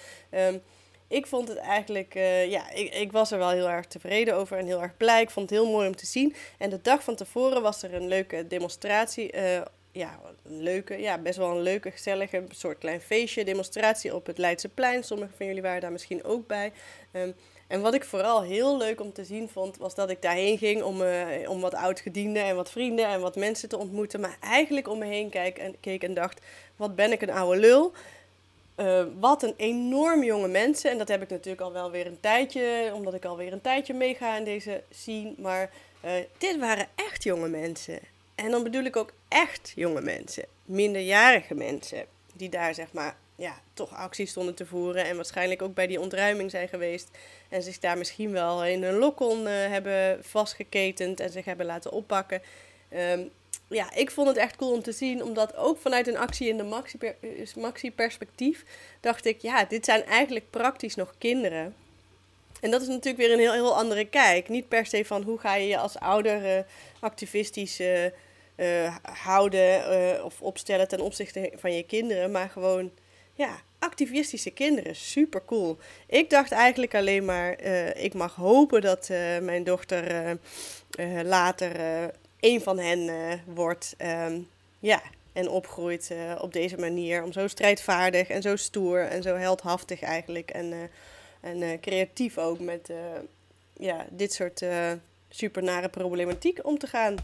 Ik 1.08 1.26
vond 1.26 1.48
het 1.48 1.58
eigenlijk, 1.58 2.14
uh, 2.14 2.50
ja, 2.50 2.70
ik, 2.70 2.94
ik 2.94 3.12
was 3.12 3.30
er 3.30 3.38
wel 3.38 3.50
heel 3.50 3.68
erg 3.68 3.86
tevreden 3.86 4.34
over 4.34 4.58
en 4.58 4.66
heel 4.66 4.82
erg 4.82 4.96
blij. 4.96 5.22
Ik 5.22 5.30
vond 5.30 5.50
het 5.50 5.58
heel 5.58 5.70
mooi 5.70 5.86
om 5.86 5.96
te 5.96 6.06
zien. 6.06 6.34
En 6.58 6.70
de 6.70 6.78
dag 6.82 7.02
van 7.02 7.14
tevoren 7.14 7.62
was 7.62 7.82
er 7.82 7.94
een 7.94 8.08
leuke 8.08 8.46
demonstratie. 8.46 9.36
Uh, 9.36 9.60
ja, 9.92 10.20
leuke, 10.42 11.00
ja, 11.00 11.18
best 11.18 11.38
wel 11.38 11.50
een 11.50 11.62
leuke, 11.62 11.90
gezellige 11.90 12.44
soort 12.48 12.78
klein 12.78 13.00
feestje, 13.00 13.44
demonstratie 13.44 14.14
op 14.14 14.26
het 14.26 14.38
Leidseplein. 14.38 15.04
Sommigen 15.04 15.34
van 15.36 15.46
jullie 15.46 15.62
waren 15.62 15.80
daar 15.80 15.92
misschien 15.92 16.24
ook 16.24 16.46
bij. 16.46 16.72
Um, 17.12 17.34
en 17.66 17.80
wat 17.80 17.94
ik 17.94 18.04
vooral 18.04 18.42
heel 18.42 18.76
leuk 18.76 19.00
om 19.00 19.12
te 19.12 19.24
zien 19.24 19.48
vond, 19.48 19.76
was 19.76 19.94
dat 19.94 20.10
ik 20.10 20.22
daarheen 20.22 20.58
ging 20.58 20.82
om, 20.82 21.02
uh, 21.02 21.50
om 21.50 21.60
wat 21.60 21.74
oudgedienden 21.74 22.44
en 22.44 22.56
wat 22.56 22.70
vrienden 22.70 23.06
en 23.06 23.20
wat 23.20 23.36
mensen 23.36 23.68
te 23.68 23.78
ontmoeten. 23.78 24.20
Maar 24.20 24.36
eigenlijk 24.40 24.88
om 24.88 24.98
me 24.98 25.04
heen 25.04 25.30
kijk 25.30 25.58
en, 25.58 25.80
keek 25.80 26.02
en 26.02 26.14
dacht, 26.14 26.40
wat 26.76 26.94
ben 26.94 27.12
ik 27.12 27.22
een 27.22 27.30
oude 27.30 27.60
lul. 27.60 27.92
Uh, 28.76 29.04
wat 29.18 29.42
een 29.42 29.54
enorm 29.56 30.22
jonge 30.22 30.48
mensen. 30.48 30.90
En 30.90 30.98
dat 30.98 31.08
heb 31.08 31.22
ik 31.22 31.28
natuurlijk 31.28 31.60
al 31.60 31.72
wel 31.72 31.90
weer 31.90 32.06
een 32.06 32.20
tijdje, 32.20 32.90
omdat 32.94 33.14
ik 33.14 33.24
alweer 33.24 33.52
een 33.52 33.60
tijdje 33.60 33.94
meega 33.94 34.36
in 34.36 34.44
deze 34.44 34.82
scene. 34.90 35.34
Maar 35.38 35.70
uh, 36.04 36.10
dit 36.38 36.58
waren 36.58 36.88
echt 36.94 37.22
jonge 37.22 37.48
mensen. 37.48 37.98
En 38.34 38.50
dan 38.50 38.62
bedoel 38.62 38.84
ik 38.84 38.96
ook 38.96 39.12
echt 39.28 39.72
jonge 39.74 40.00
mensen. 40.00 40.44
Minderjarige 40.64 41.54
mensen. 41.54 42.04
Die 42.34 42.48
daar 42.48 42.74
zeg 42.74 42.92
maar, 42.92 43.16
ja, 43.36 43.60
toch 43.74 43.94
acties 43.94 44.30
stonden 44.30 44.54
te 44.54 44.66
voeren. 44.66 45.04
En 45.04 45.16
waarschijnlijk 45.16 45.62
ook 45.62 45.74
bij 45.74 45.86
die 45.86 46.00
ontruiming 46.00 46.50
zijn 46.50 46.68
geweest. 46.68 47.10
En 47.48 47.62
zich 47.62 47.78
daar 47.78 47.98
misschien 47.98 48.32
wel 48.32 48.64
in 48.64 48.82
een 48.82 48.98
lokon 48.98 49.42
uh, 49.42 49.48
hebben 49.48 50.24
vastgeketend 50.24 51.20
en 51.20 51.30
zich 51.30 51.44
hebben 51.44 51.66
laten 51.66 51.92
oppakken. 51.92 52.42
Um, 52.92 53.30
ja, 53.68 53.94
ik 53.94 54.10
vond 54.10 54.28
het 54.28 54.36
echt 54.36 54.56
cool 54.56 54.72
om 54.72 54.82
te 54.82 54.92
zien, 54.92 55.22
omdat 55.22 55.56
ook 55.56 55.78
vanuit 55.78 56.06
een 56.06 56.16
actie 56.16 56.48
in 56.48 56.56
de 56.56 56.80
maxi-perspectief 57.56 58.64
dacht 59.00 59.24
ik, 59.24 59.40
ja, 59.40 59.64
dit 59.64 59.84
zijn 59.84 60.04
eigenlijk 60.04 60.50
praktisch 60.50 60.94
nog 60.94 61.14
kinderen. 61.18 61.74
En 62.60 62.70
dat 62.70 62.80
is 62.80 62.88
natuurlijk 62.88 63.16
weer 63.16 63.32
een 63.32 63.38
heel, 63.38 63.52
heel 63.52 63.76
andere 63.76 64.04
kijk. 64.04 64.48
Niet 64.48 64.68
per 64.68 64.86
se 64.86 65.04
van 65.04 65.22
hoe 65.22 65.38
ga 65.38 65.54
je 65.54 65.66
je 65.66 65.78
als 65.78 65.98
ouder 65.98 66.56
uh, 66.56 66.62
activistisch 67.00 67.80
uh, 67.80 68.96
houden 69.02 70.24
of 70.24 70.42
opstellen 70.42 70.88
ten 70.88 71.00
opzichte 71.00 71.52
van 71.54 71.72
je 71.74 71.82
kinderen, 71.82 72.30
maar 72.30 72.48
gewoon, 72.48 72.90
ja, 73.34 73.60
activistische 73.78 74.50
kinderen. 74.50 74.96
Super 74.96 75.44
cool. 75.44 75.78
Ik 76.06 76.30
dacht 76.30 76.52
eigenlijk 76.52 76.94
alleen 76.94 77.24
maar, 77.24 77.60
ik 77.96 78.14
mag 78.14 78.34
hopen 78.34 78.80
dat 78.80 79.08
mijn 79.40 79.64
dochter 79.64 80.38
later 81.24 81.70
een 82.40 82.60
van 82.60 82.78
hen 82.78 82.98
uh, 82.98 83.32
wordt. 83.54 83.94
Um, 84.02 84.48
ja, 84.78 85.02
en 85.32 85.48
opgroeit 85.48 86.08
uh, 86.12 86.38
op 86.40 86.52
deze 86.52 86.76
manier. 86.76 87.22
Om 87.22 87.32
zo 87.32 87.48
strijdvaardig 87.48 88.28
en 88.28 88.42
zo 88.42 88.56
stoer 88.56 89.00
en 89.00 89.22
zo 89.22 89.34
heldhaftig 89.34 90.02
eigenlijk. 90.02 90.50
En, 90.50 90.72
uh, 90.72 90.80
en 91.40 91.80
creatief 91.80 92.38
ook 92.38 92.60
met 92.60 92.90
ja, 93.76 94.06
dit 94.10 94.32
soort 94.32 94.64
supernare 95.28 95.88
problematiek 95.88 96.66
om 96.66 96.78
te 96.78 96.86
gaan. 96.86 97.16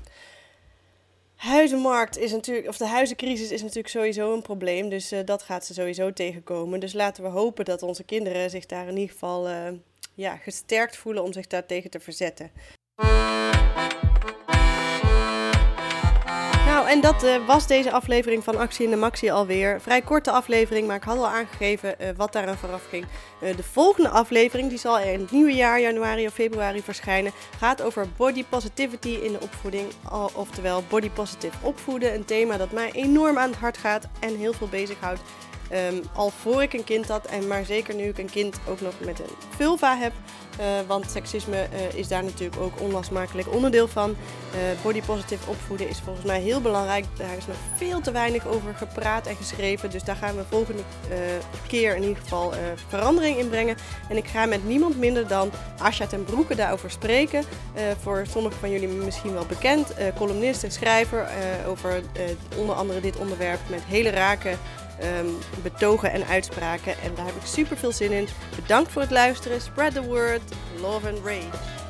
Huizenmarkt 1.35 2.19
is 2.19 2.33
natuurlijk, 2.33 2.69
of 2.69 2.77
de 2.77 2.87
huizencrisis 2.87 3.51
is 3.51 3.61
natuurlijk 3.61 3.89
sowieso 3.89 4.33
een 4.33 4.43
probleem. 4.43 4.89
Dus 4.89 5.13
dat 5.25 5.43
gaat 5.43 5.65
ze 5.65 5.75
sowieso 5.75 6.13
tegenkomen. 6.13 6.81
Dus 6.81 6.93
laten 6.93 7.23
we 7.23 7.29
hopen 7.29 7.65
dat 7.65 7.83
onze 7.83 8.05
kinderen 8.05 8.51
zich 8.51 8.67
daar 8.67 8.89
in 8.89 8.97
ieder 8.97 9.13
geval 9.13 9.49
ja, 10.15 10.37
gesterkt 10.37 10.97
voelen 10.97 11.23
om 11.23 11.33
zich 11.33 11.47
daartegen 11.47 11.91
te 11.91 12.01
verzetten. 12.01 12.51
En 16.93 17.01
dat 17.01 17.25
uh, 17.25 17.47
was 17.47 17.67
deze 17.67 17.93
aflevering 17.93 18.45
van 18.45 18.57
Actie 18.57 18.85
in 18.85 18.91
de 18.91 18.97
Maxi 18.97 19.31
alweer. 19.31 19.81
Vrij 19.81 20.03
korte 20.03 20.31
aflevering, 20.31 20.87
maar 20.87 20.97
ik 20.97 21.03
had 21.03 21.19
al 21.19 21.29
aangegeven 21.29 21.95
uh, 22.01 22.09
wat 22.17 22.33
daar 22.33 22.49
aan 22.49 22.57
vooraf 22.57 22.87
ging. 22.89 23.05
Uh, 23.43 23.57
de 23.57 23.63
volgende 23.63 24.09
aflevering, 24.09 24.69
die 24.69 24.79
zal 24.79 24.99
in 24.99 25.21
het 25.21 25.31
nieuwe 25.31 25.55
jaar, 25.55 25.81
januari 25.81 26.27
of 26.27 26.33
februari, 26.33 26.83
verschijnen, 26.83 27.33
gaat 27.59 27.83
over 27.83 28.07
body 28.17 28.45
positivity 28.49 29.09
in 29.09 29.33
de 29.33 29.41
opvoeding. 29.41 29.87
Oftewel 30.35 30.85
body 30.89 31.11
positive 31.11 31.57
opvoeden. 31.63 32.15
Een 32.15 32.25
thema 32.25 32.57
dat 32.57 32.73
mij 32.73 32.91
enorm 32.93 33.39
aan 33.39 33.51
het 33.51 33.59
hart 33.59 33.77
gaat 33.77 34.09
en 34.21 34.37
heel 34.37 34.53
veel 34.53 34.69
bezighoudt. 34.69 35.21
Ehm, 35.73 36.03
al 36.15 36.31
voor 36.31 36.63
ik 36.63 36.73
een 36.73 36.85
kind 36.85 37.09
had, 37.09 37.27
en 37.27 37.47
maar 37.47 37.65
zeker 37.65 37.95
nu 37.95 38.03
ik 38.03 38.19
een 38.19 38.31
kind 38.31 38.59
ook 38.69 38.81
nog 38.81 38.95
met 38.99 39.19
een 39.19 39.35
vulva 39.57 39.97
heb. 39.97 40.13
Uh, 40.61 40.67
want 40.87 41.11
seksisme 41.11 41.57
uh, 41.57 41.95
is 41.95 42.09
daar 42.09 42.25
natuurlijk 42.25 42.61
ook 42.61 42.81
onlosmakelijk 42.81 43.55
onderdeel 43.55 43.89
van. 43.89 44.11
Uh, 44.11 44.83
body 44.83 45.03
positive 45.03 45.51
opvoeden 45.51 45.89
is 45.89 46.01
volgens 46.05 46.27
mij 46.27 46.41
heel 46.41 46.61
belangrijk. 46.61 47.05
Daar 47.17 47.37
is 47.37 47.47
nog 47.47 47.57
veel 47.77 48.01
te 48.01 48.11
weinig 48.11 48.47
over 48.47 48.75
gepraat 48.75 49.27
en 49.27 49.37
geschreven. 49.37 49.91
Dus 49.91 50.05
daar 50.05 50.17
gaan 50.17 50.37
we 50.37 50.43
volgende 50.49 50.83
keer 51.67 51.97
in 51.97 52.03
ieder 52.03 52.23
geval 52.23 52.53
verandering 52.89 53.39
in 53.39 53.49
brengen. 53.49 53.77
En 54.09 54.17
ik 54.17 54.27
ga 54.27 54.47
met 54.47 54.67
niemand 54.67 54.99
minder 54.99 55.29
dan 55.29 55.51
Asja 55.79 56.07
ten 56.07 56.25
Broeke 56.25 56.55
daarover 56.55 56.91
spreken. 56.91 57.45
voor 58.03 58.25
sommigen 58.31 58.59
van 58.59 58.71
jullie 58.71 58.89
misschien 58.89 59.33
wel 59.33 59.47
bekend. 59.47 59.95
columnist 60.17 60.65
en 60.65 60.73
schrijver 60.73 61.29
over 61.67 62.03
onder 62.57 62.75
andere 62.75 63.01
dit 63.01 63.17
onderwerp 63.17 63.61
met 63.69 63.83
hele 63.85 64.11
rake 64.11 64.57
um, 65.05 65.39
betogen 65.63 66.11
en 66.13 66.27
uitspraken. 66.27 66.95
En 67.03 67.15
daar 67.15 67.27
heb 67.27 67.35
ik 67.35 67.47
super 67.47 67.77
veel 67.77 67.93
zin 67.93 68.13
in. 68.13 68.29
Bedankt 68.57 68.93
voor 68.93 69.03
het 69.03 69.11
luisteren. 69.11 69.61
Spread 69.61 69.95
the 69.95 70.03
word. 70.03 70.43
Love 70.81 71.09
and 71.09 71.19
rage. 71.25 71.82